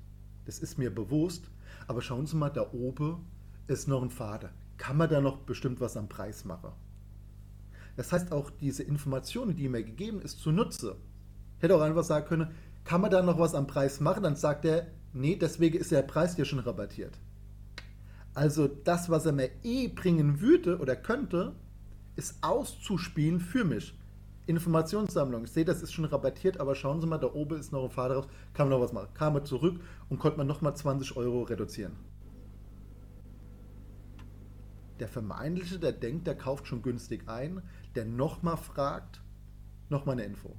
das 0.44 0.58
ist 0.58 0.76
mir 0.76 0.94
bewusst, 0.94 1.44
aber 1.86 2.02
schauen 2.02 2.26
Sie 2.26 2.36
mal, 2.36 2.50
da 2.50 2.70
oben 2.72 3.24
ist 3.68 3.86
noch 3.86 4.02
ein 4.02 4.10
Vater. 4.10 4.50
Kann 4.76 4.96
man 4.96 5.08
da 5.08 5.20
noch 5.20 5.38
bestimmt 5.38 5.80
was 5.80 5.96
am 5.96 6.08
Preis 6.08 6.44
machen? 6.44 6.72
Das 7.96 8.12
heißt, 8.12 8.32
auch 8.32 8.50
diese 8.50 8.82
Informationen, 8.82 9.56
die 9.56 9.68
mir 9.68 9.82
gegeben 9.82 10.20
ist, 10.22 10.40
zunutze. 10.40 10.96
Hätte 11.58 11.74
auch 11.76 11.80
einfach 11.80 12.04
sagen 12.04 12.26
können, 12.26 12.50
kann 12.84 13.00
man 13.00 13.10
da 13.10 13.22
noch 13.22 13.38
was 13.38 13.54
am 13.54 13.66
Preis 13.66 14.00
machen? 14.00 14.22
Dann 14.22 14.36
sagt 14.36 14.64
er, 14.64 14.86
nee, 15.12 15.36
deswegen 15.36 15.78
ist 15.78 15.90
der 15.90 16.02
Preis 16.02 16.36
hier 16.36 16.44
schon 16.44 16.60
rabattiert. 16.60 17.18
Also 18.34 18.68
das, 18.68 19.10
was 19.10 19.26
er 19.26 19.32
mir 19.32 19.50
eh 19.64 19.88
bringen 19.88 20.40
würde 20.40 20.78
oder 20.78 20.94
könnte, 20.94 21.54
ist 22.14 22.36
auszuspielen 22.42 23.40
für 23.40 23.64
mich. 23.64 23.98
Informationssammlung. 24.46 25.44
Ich 25.44 25.50
sehe, 25.50 25.64
das 25.64 25.82
ist 25.82 25.92
schon 25.92 26.06
rabattiert, 26.06 26.58
aber 26.60 26.74
schauen 26.74 27.00
Sie 27.00 27.06
mal, 27.06 27.18
da 27.18 27.26
oben 27.26 27.58
ist 27.58 27.72
noch 27.72 27.84
ein 27.84 27.90
Fader 27.90 28.14
raus. 28.14 28.28
Kann 28.54 28.68
man 28.68 28.78
noch 28.78 28.84
was 28.84 28.92
machen. 28.92 29.08
Kam 29.12 29.34
er 29.34 29.44
zurück 29.44 29.80
und 30.08 30.18
konnte 30.18 30.38
man 30.38 30.46
nochmal 30.46 30.74
20 30.74 31.16
Euro 31.16 31.42
reduzieren. 31.42 31.92
Der 35.00 35.08
Vermeintliche, 35.08 35.78
der 35.78 35.92
denkt, 35.92 36.26
der 36.26 36.36
kauft 36.36 36.66
schon 36.66 36.82
günstig 36.82 37.28
ein, 37.28 37.62
der 37.94 38.04
nochmal 38.04 38.56
fragt, 38.56 39.22
nochmal 39.88 40.14
eine 40.14 40.24
Info. 40.24 40.56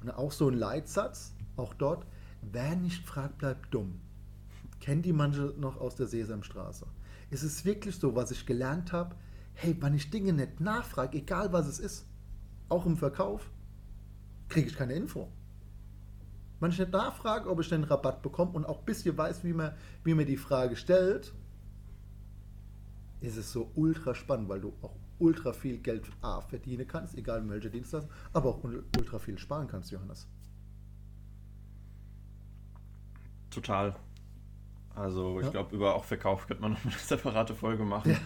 Und 0.00 0.10
auch 0.10 0.32
so 0.32 0.48
ein 0.48 0.54
Leitsatz, 0.54 1.34
auch 1.56 1.74
dort, 1.74 2.06
wer 2.42 2.76
nicht 2.76 3.06
fragt, 3.06 3.38
bleibt 3.38 3.72
dumm. 3.72 4.00
Kennen 4.80 5.02
die 5.02 5.12
manche 5.12 5.54
noch 5.58 5.80
aus 5.80 5.94
der 5.94 6.06
Sesamstraße? 6.06 6.86
Es 7.30 7.42
ist 7.42 7.64
wirklich 7.64 7.96
so, 7.96 8.14
was 8.14 8.30
ich 8.30 8.44
gelernt 8.44 8.92
habe, 8.92 9.14
hey, 9.54 9.76
wenn 9.80 9.94
ich 9.94 10.10
Dinge 10.10 10.32
nicht 10.32 10.60
nachfrage, 10.60 11.18
egal 11.18 11.52
was 11.52 11.66
es 11.66 11.78
ist, 11.78 12.06
auch 12.68 12.84
im 12.84 12.96
Verkauf, 12.96 13.50
kriege 14.48 14.68
ich 14.68 14.76
keine 14.76 14.94
Info. 14.94 15.30
Wenn 16.60 16.70
ich 16.70 16.78
nicht 16.78 16.92
nachfrage, 16.92 17.48
ob 17.48 17.60
ich 17.60 17.68
den 17.68 17.84
Rabatt 17.84 18.22
bekomme 18.22 18.52
und 18.52 18.66
auch 18.66 18.80
ein 18.80 18.84
bisschen 18.84 19.16
weiß, 19.16 19.44
wie 19.44 19.52
man, 19.52 19.72
wie 20.04 20.14
man 20.14 20.26
die 20.26 20.36
Frage 20.36 20.76
stellt, 20.76 21.32
ist 23.22 23.36
es 23.36 23.52
so 23.52 23.70
ultra 23.74 24.14
spannend, 24.14 24.48
weil 24.48 24.60
du 24.60 24.74
auch 24.82 24.96
ultra 25.18 25.52
viel 25.52 25.78
Geld 25.78 26.10
A, 26.20 26.40
verdienen 26.40 26.86
kannst, 26.86 27.16
egal 27.16 27.40
in 27.40 27.50
welcher 27.50 27.70
Dienstleistung, 27.70 28.10
aber 28.32 28.50
auch 28.50 28.64
ultra 28.64 29.18
viel 29.18 29.38
sparen 29.38 29.68
kannst, 29.68 29.92
Johannes. 29.92 30.28
Total. 33.50 33.94
Also 34.94 35.38
ich 35.38 35.46
ja. 35.46 35.52
glaube, 35.52 35.74
über 35.74 35.94
auch 35.94 36.04
Verkauf 36.04 36.46
könnte 36.46 36.62
man 36.62 36.72
noch 36.72 36.84
eine 36.84 36.92
separate 36.98 37.54
Folge 37.54 37.84
machen. 37.84 38.12
Ja. 38.12 38.18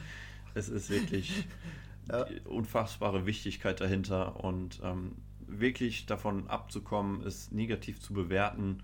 Es 0.55 0.69
ist 0.69 0.89
wirklich 0.89 1.47
ja. 2.09 2.27
unfassbare 2.45 3.27
Wichtigkeit 3.27 3.81
dahinter 3.81 4.43
und 4.43 4.81
ähm, 4.83 5.17
wirklich 5.41 6.07
davon 6.07 6.49
abzukommen, 6.49 7.23
es 7.25 7.53
negativ 7.53 8.01
zu 8.01 8.15
bewerten, 8.15 8.83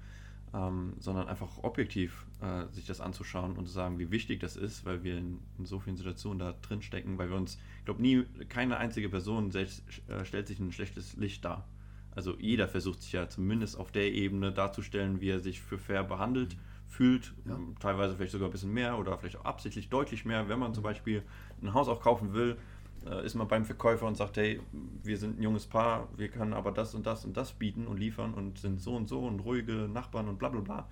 ähm, 0.55 0.95
sondern 0.99 1.29
einfach 1.29 1.63
objektiv 1.63 2.27
äh, 2.41 2.67
sich 2.73 2.87
das 2.87 3.01
anzuschauen 3.01 3.57
und 3.57 3.67
zu 3.67 3.73
sagen, 3.73 3.99
wie 3.99 4.11
wichtig 4.11 4.41
das 4.41 4.57
ist, 4.57 4.85
weil 4.85 5.03
wir 5.03 5.17
in, 5.17 5.39
in 5.59 5.65
so 5.65 5.81
vielen 5.81 5.97
Situationen 5.97 6.39
da 6.39 6.55
drin 6.61 6.83
stecken, 6.83 7.19
weil 7.19 7.31
wir 7.31 7.37
uns, 7.37 7.59
ich 7.79 7.85
glaube, 7.85 8.03
nie, 8.03 8.25
keine 8.49 8.77
einzige 8.77 9.09
Person 9.09 9.51
selbst, 9.51 9.83
äh, 10.09 10.25
stellt 10.25 10.47
sich 10.47 10.59
ein 10.59 10.73
schlechtes 10.73 11.17
Licht 11.17 11.45
dar. 11.45 11.67
Also 12.15 12.37
jeder 12.39 12.69
versucht 12.69 13.03
sich 13.03 13.13
ja 13.13 13.29
zumindest 13.29 13.79
auf 13.79 13.91
der 13.91 14.13
Ebene 14.13 14.53
darzustellen, 14.53 15.21
wie 15.23 15.31
er 15.31 15.41
sich 15.41 15.63
für 15.63 15.79
fair 15.79 16.05
behandelt 16.05 16.57
fühlt, 16.87 17.33
ja. 17.47 17.59
teilweise 17.81 18.15
vielleicht 18.15 18.33
sogar 18.33 18.49
ein 18.49 18.53
bisschen 18.53 18.73
mehr 18.73 18.99
oder 18.99 19.17
vielleicht 19.17 19.39
auch 19.39 19.47
absichtlich 19.47 19.89
deutlich 19.89 20.27
mehr, 20.27 20.51
wenn 20.51 20.59
man 20.59 20.75
zum 20.75 20.83
Beispiel 20.83 21.23
ein 21.63 21.73
Haus 21.73 21.89
auch 21.89 22.03
kaufen 22.03 22.35
will, 22.35 22.59
äh, 23.07 23.25
ist 23.25 23.35
man 23.35 23.49
beim 23.49 23.65
Verkäufer 23.65 24.07
und 24.07 24.17
sagt, 24.17 24.37
hey, 24.37 24.61
wir 25.03 25.19
sind 25.19 25.39
ein 25.39 25.43
junges 25.43 25.67
Paar, 25.67 26.09
wir 26.17 26.29
können 26.29 26.53
aber 26.53 26.73
das 26.73 26.95
und 26.95 27.07
das 27.07 27.25
und 27.25 27.37
das 27.37 27.53
bieten 27.53 27.87
und 27.87 27.99
liefern 27.99 28.35
und 28.35 28.59
sind 28.59 28.81
so 28.81 28.95
und 28.97 29.09
so 29.09 29.21
und 29.27 29.41
ruhige 29.41 29.89
Nachbarn 29.89 30.29
und 30.29 30.39
bla 30.39 30.49
bla 30.49 30.61
bla. 30.61 30.89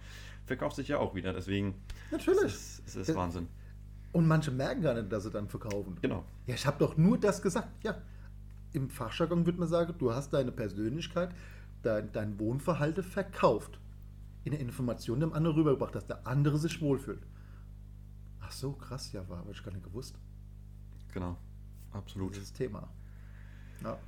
Verkauft 0.46 0.76
sich 0.76 0.88
ja 0.88 0.98
auch 0.98 1.14
wieder, 1.14 1.32
deswegen 1.32 1.74
Natürlich. 2.10 2.44
Es 2.44 2.78
ist, 2.78 2.96
es 2.96 3.08
ist 3.08 3.16
Wahnsinn. 3.16 3.48
Und 4.12 4.26
manche 4.26 4.50
merken 4.50 4.82
gar 4.82 4.94
nicht, 4.94 5.12
dass 5.12 5.22
sie 5.22 5.30
dann 5.30 5.48
verkaufen. 5.48 5.96
Genau. 6.02 6.24
Ja, 6.46 6.54
ich 6.54 6.66
habe 6.66 6.78
doch 6.78 6.96
nur 6.96 7.18
das 7.18 7.40
gesagt. 7.40 7.68
Ja, 7.84 7.96
im 8.72 8.88
Fachjargon 8.88 9.46
würde 9.46 9.58
man 9.58 9.68
sagen, 9.68 9.94
du 9.98 10.12
hast 10.12 10.32
deine 10.32 10.52
Persönlichkeit, 10.52 11.30
dein, 11.82 12.10
dein 12.12 12.38
Wohnverhalten 12.38 13.04
verkauft. 13.04 13.78
In 14.42 14.52
der 14.52 14.60
Information 14.60 15.20
dem 15.20 15.32
anderen 15.34 15.56
rübergebracht, 15.56 15.94
dass 15.94 16.06
der 16.06 16.26
andere 16.26 16.58
sich 16.58 16.80
wohlfühlt. 16.80 17.20
Ach 18.40 18.50
so, 18.50 18.72
krass, 18.72 19.12
ja, 19.12 19.28
war, 19.28 19.38
habe 19.38 19.50
ich 19.52 19.62
gar 19.62 19.72
nicht 19.72 19.84
gewusst. 19.84 20.18
Genau. 21.12 21.36
Absolut. 21.92 22.34
Dieses 22.34 22.52
Thema. 22.52 22.88
Ja. 23.82 23.98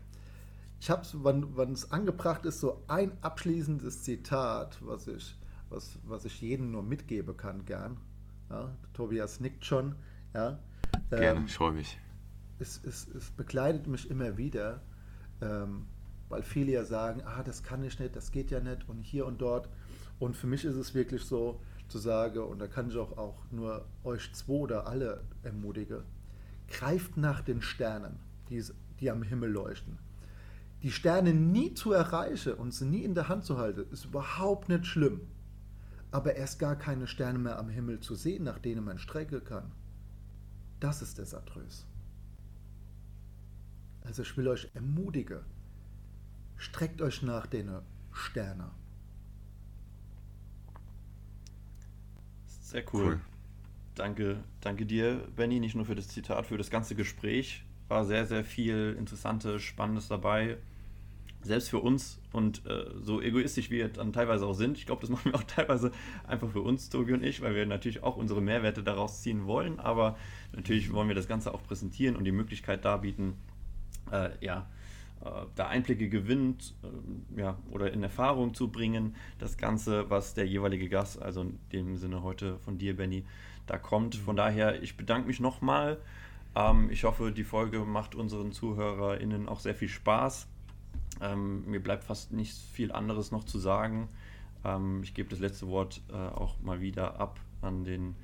Ich 0.80 0.90
habe 0.90 1.02
es, 1.02 1.14
wann 1.22 1.72
es 1.72 1.92
angebracht 1.92 2.44
ist, 2.44 2.60
so 2.60 2.82
ein 2.88 3.12
abschließendes 3.22 4.02
Zitat, 4.02 4.78
was 4.80 5.06
ich, 5.06 5.38
was, 5.68 5.98
was 6.04 6.24
ich 6.24 6.40
jedem 6.40 6.72
nur 6.72 6.82
mitgeben 6.82 7.36
kann, 7.36 7.64
gern. 7.64 7.98
Ja, 8.50 8.76
Tobias 8.92 9.40
nickt 9.40 9.64
schon. 9.64 9.94
Ja. 10.34 10.58
Gerne, 11.10 11.40
ähm, 11.40 11.44
ich 11.46 11.54
freue 11.54 11.72
mich. 11.72 11.98
Es, 12.58 12.80
es, 12.84 13.06
es 13.08 13.30
begleitet 13.30 13.86
mich 13.86 14.10
immer 14.10 14.36
wieder, 14.36 14.82
ähm, 15.40 15.86
weil 16.28 16.42
viele 16.42 16.72
ja 16.72 16.84
sagen, 16.84 17.22
ah, 17.24 17.42
das 17.42 17.62
kann 17.62 17.82
ich 17.84 17.98
nicht, 17.98 18.16
das 18.16 18.32
geht 18.32 18.50
ja 18.50 18.60
nicht 18.60 18.88
und 18.88 19.02
hier 19.02 19.26
und 19.26 19.40
dort. 19.40 19.68
Und 20.18 20.36
für 20.36 20.46
mich 20.46 20.64
ist 20.64 20.76
es 20.76 20.94
wirklich 20.94 21.22
so 21.22 21.60
zu 21.88 21.98
sagen, 21.98 22.40
und 22.40 22.58
da 22.58 22.66
kann 22.66 22.88
ich 22.88 22.96
auch, 22.96 23.16
auch 23.18 23.38
nur 23.50 23.84
euch 24.04 24.32
zwei 24.34 24.54
oder 24.54 24.86
alle 24.86 25.22
ermutigen, 25.42 26.02
greift 26.68 27.16
nach 27.16 27.40
den 27.40 27.62
Sternen, 27.62 28.18
die, 28.48 28.62
die 29.00 29.10
am 29.10 29.22
Himmel 29.22 29.50
leuchten. 29.50 29.98
Die 30.82 30.90
Sterne 30.90 31.32
nie 31.32 31.74
zu 31.74 31.92
erreichen 31.92 32.54
und 32.54 32.72
sie 32.72 32.86
nie 32.86 33.04
in 33.04 33.14
der 33.14 33.28
Hand 33.28 33.44
zu 33.44 33.58
halten, 33.58 33.86
ist 33.92 34.06
überhaupt 34.06 34.68
nicht 34.68 34.86
schlimm. 34.86 35.20
Aber 36.10 36.34
erst 36.34 36.58
gar 36.58 36.76
keine 36.76 37.06
Sterne 37.06 37.38
mehr 37.38 37.58
am 37.58 37.68
Himmel 37.68 38.00
zu 38.00 38.14
sehen, 38.14 38.44
nach 38.44 38.58
denen 38.58 38.84
man 38.84 38.98
strecken 38.98 39.44
kann, 39.44 39.70
das 40.80 41.00
ist 41.00 41.18
desaströs. 41.18 41.86
Also 44.02 44.22
ich 44.22 44.36
will 44.36 44.48
euch 44.48 44.68
ermutigen, 44.74 45.40
streckt 46.56 47.00
euch 47.00 47.22
nach 47.22 47.46
den 47.46 47.70
Sternen. 48.12 48.70
Sehr 52.46 52.84
cool. 52.92 53.04
cool. 53.04 53.20
Danke, 53.94 54.42
danke 54.60 54.86
dir, 54.86 55.20
Benny, 55.36 55.60
nicht 55.60 55.74
nur 55.74 55.84
für 55.84 55.94
das 55.94 56.08
Zitat, 56.08 56.46
für 56.46 56.56
das 56.56 56.70
ganze 56.70 56.94
Gespräch. 56.94 57.62
War 57.88 58.06
sehr, 58.06 58.24
sehr 58.24 58.42
viel 58.42 58.96
Interessantes, 58.98 59.62
Spannendes 59.62 60.08
dabei. 60.08 60.56
Selbst 61.42 61.68
für 61.68 61.80
uns 61.80 62.20
und 62.32 62.64
äh, 62.66 62.84
so 63.02 63.20
egoistisch 63.20 63.68
wir 63.68 63.88
dann 63.88 64.12
teilweise 64.12 64.46
auch 64.46 64.54
sind. 64.54 64.78
Ich 64.78 64.86
glaube, 64.86 65.02
das 65.02 65.10
machen 65.10 65.32
wir 65.32 65.34
auch 65.34 65.42
teilweise 65.42 65.90
einfach 66.26 66.48
für 66.48 66.62
uns, 66.62 66.88
Tobi 66.88 67.12
und 67.12 67.22
ich, 67.22 67.42
weil 67.42 67.54
wir 67.54 67.66
natürlich 67.66 68.02
auch 68.02 68.16
unsere 68.16 68.40
Mehrwerte 68.40 68.82
daraus 68.82 69.20
ziehen 69.20 69.46
wollen. 69.46 69.78
Aber 69.78 70.16
natürlich 70.52 70.90
wollen 70.92 71.08
wir 71.08 71.16
das 71.16 71.28
Ganze 71.28 71.52
auch 71.52 71.62
präsentieren 71.62 72.16
und 72.16 72.24
die 72.24 72.32
Möglichkeit 72.32 72.84
darbieten, 72.86 73.34
äh, 74.10 74.30
ja, 74.40 74.68
äh, 75.22 75.28
da 75.54 75.68
Einblicke 75.68 76.08
gewinnt 76.08 76.74
äh, 76.82 77.40
ja, 77.40 77.58
oder 77.70 77.92
in 77.92 78.02
Erfahrung 78.02 78.54
zu 78.54 78.68
bringen. 78.68 79.16
Das 79.38 79.58
Ganze, 79.58 80.08
was 80.08 80.32
der 80.32 80.46
jeweilige 80.46 80.88
Gast, 80.88 81.20
also 81.20 81.42
in 81.42 81.58
dem 81.72 81.96
Sinne 81.96 82.22
heute 82.22 82.58
von 82.60 82.78
dir, 82.78 82.96
Benny, 82.96 83.24
da 83.66 83.78
kommt. 83.78 84.16
Von 84.16 84.36
daher, 84.36 84.82
ich 84.82 84.96
bedanke 84.96 85.28
mich 85.28 85.40
nochmal. 85.40 85.98
Ähm, 86.54 86.90
ich 86.90 87.04
hoffe, 87.04 87.32
die 87.32 87.44
Folge 87.44 87.80
macht 87.80 88.14
unseren 88.14 88.52
ZuhörerInnen 88.52 89.48
auch 89.48 89.60
sehr 89.60 89.74
viel 89.74 89.88
Spaß. 89.88 90.46
Ähm, 91.20 91.64
mir 91.66 91.82
bleibt 91.82 92.04
fast 92.04 92.32
nicht 92.32 92.56
viel 92.72 92.92
anderes 92.92 93.30
noch 93.30 93.44
zu 93.44 93.58
sagen. 93.58 94.08
Ähm, 94.64 95.00
ich 95.02 95.14
gebe 95.14 95.28
das 95.28 95.38
letzte 95.38 95.68
Wort 95.68 96.00
äh, 96.10 96.14
auch 96.14 96.60
mal 96.60 96.80
wieder 96.80 97.20
ab 97.20 97.40
an 97.60 97.84
den 97.84 98.16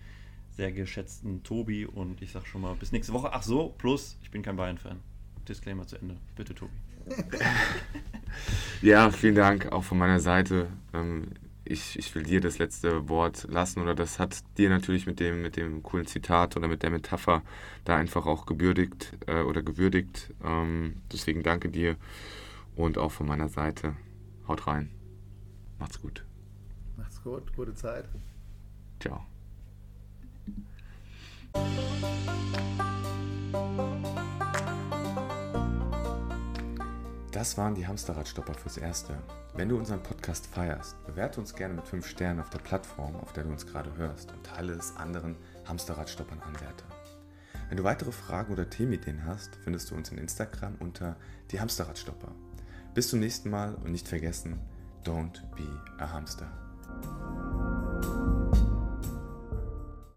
sehr 0.51 0.72
geschätzten 0.72 1.44
Tobi 1.44 1.87
und 1.87 2.20
ich 2.20 2.33
sage 2.33 2.46
schon 2.46 2.61
mal 2.61 2.74
bis 2.74 2.90
nächste 2.90 3.12
Woche. 3.12 3.33
Ach 3.33 3.42
so, 3.42 3.74
plus, 3.79 4.18
ich 4.22 4.31
bin 4.31 4.42
kein 4.42 4.57
Bayern-Fan. 4.57 4.98
Disclaimer 5.48 5.87
zu 5.87 5.96
Ende. 5.96 6.16
Bitte, 6.35 6.55
Tobi. 6.55 6.72
ja, 8.83 9.11
vielen 9.11 9.37
Dank 9.37 9.70
auch 9.72 9.85
von 9.85 9.98
meiner 9.98 10.20
Seite. 10.20 10.66
Ähm, 10.92 11.29
ich, 11.68 11.98
ich 11.98 12.14
will 12.14 12.22
dir 12.22 12.40
das 12.40 12.59
letzte 12.59 13.09
Wort 13.09 13.46
lassen 13.50 13.81
oder 13.81 13.94
das 13.94 14.18
hat 14.18 14.38
dir 14.57 14.70
natürlich 14.70 15.07
mit 15.07 15.20
dem, 15.20 15.42
mit 15.42 15.57
dem 15.57 15.83
coolen 15.83 16.07
Zitat 16.07 16.57
oder 16.57 16.66
mit 16.66 16.83
der 16.83 16.90
Metapher 16.90 17.42
da 17.85 17.96
einfach 17.96 18.26
auch 18.26 18.46
gebürdigt 18.46 19.12
äh, 19.26 19.42
oder 19.42 19.62
gewürdigt. 19.62 20.33
Ähm, 20.42 20.96
deswegen 21.12 21.42
danke 21.42 21.68
dir 21.68 21.96
und 22.74 22.96
auch 22.96 23.12
von 23.12 23.26
meiner 23.26 23.48
Seite. 23.48 23.94
Haut 24.46 24.66
rein. 24.66 24.90
Macht's 25.78 26.00
gut. 26.00 26.24
Macht's 26.96 27.22
gut. 27.22 27.54
Gute 27.54 27.74
Zeit. 27.74 28.09
Ciao. 28.98 29.24
Das 37.32 37.58
waren 37.58 37.74
die 37.74 37.86
Hamsterradstopper 37.86 38.54
fürs 38.54 38.78
Erste. 38.78 39.18
Wenn 39.54 39.68
du 39.68 39.76
unseren 39.76 40.02
Podcast 40.02 40.46
feierst, 40.46 40.96
bewerte 41.04 41.40
uns 41.40 41.54
gerne 41.54 41.74
mit 41.74 41.86
5 41.86 42.06
Sternen 42.06 42.40
auf 42.40 42.48
der 42.48 42.58
Plattform, 42.58 43.16
auf 43.16 43.34
der 43.34 43.44
du 43.44 43.50
uns 43.50 43.66
gerade 43.66 43.94
hörst 43.96 44.32
und 44.32 44.44
teile 44.44 44.72
es 44.72 44.96
anderen 44.96 45.36
Hamsterradstoppern 45.66 46.40
anwärter. 46.40 46.86
Wenn 47.68 47.76
du 47.76 47.84
weitere 47.84 48.12
Fragen 48.12 48.52
oder 48.52 48.70
Themenideen 48.70 49.26
hast, 49.26 49.56
findest 49.56 49.90
du 49.90 49.94
uns 49.94 50.10
in 50.10 50.16
Instagram 50.16 50.76
unter 50.78 51.16
die 51.50 51.60
Hamsterradstopper. 51.60 52.32
Bis 52.94 53.10
zum 53.10 53.20
nächsten 53.20 53.50
Mal 53.50 53.74
und 53.74 53.92
nicht 53.92 54.08
vergessen, 54.08 54.58
don't 55.04 55.42
be 55.54 55.68
a 55.98 56.10
hamster. 56.10 56.50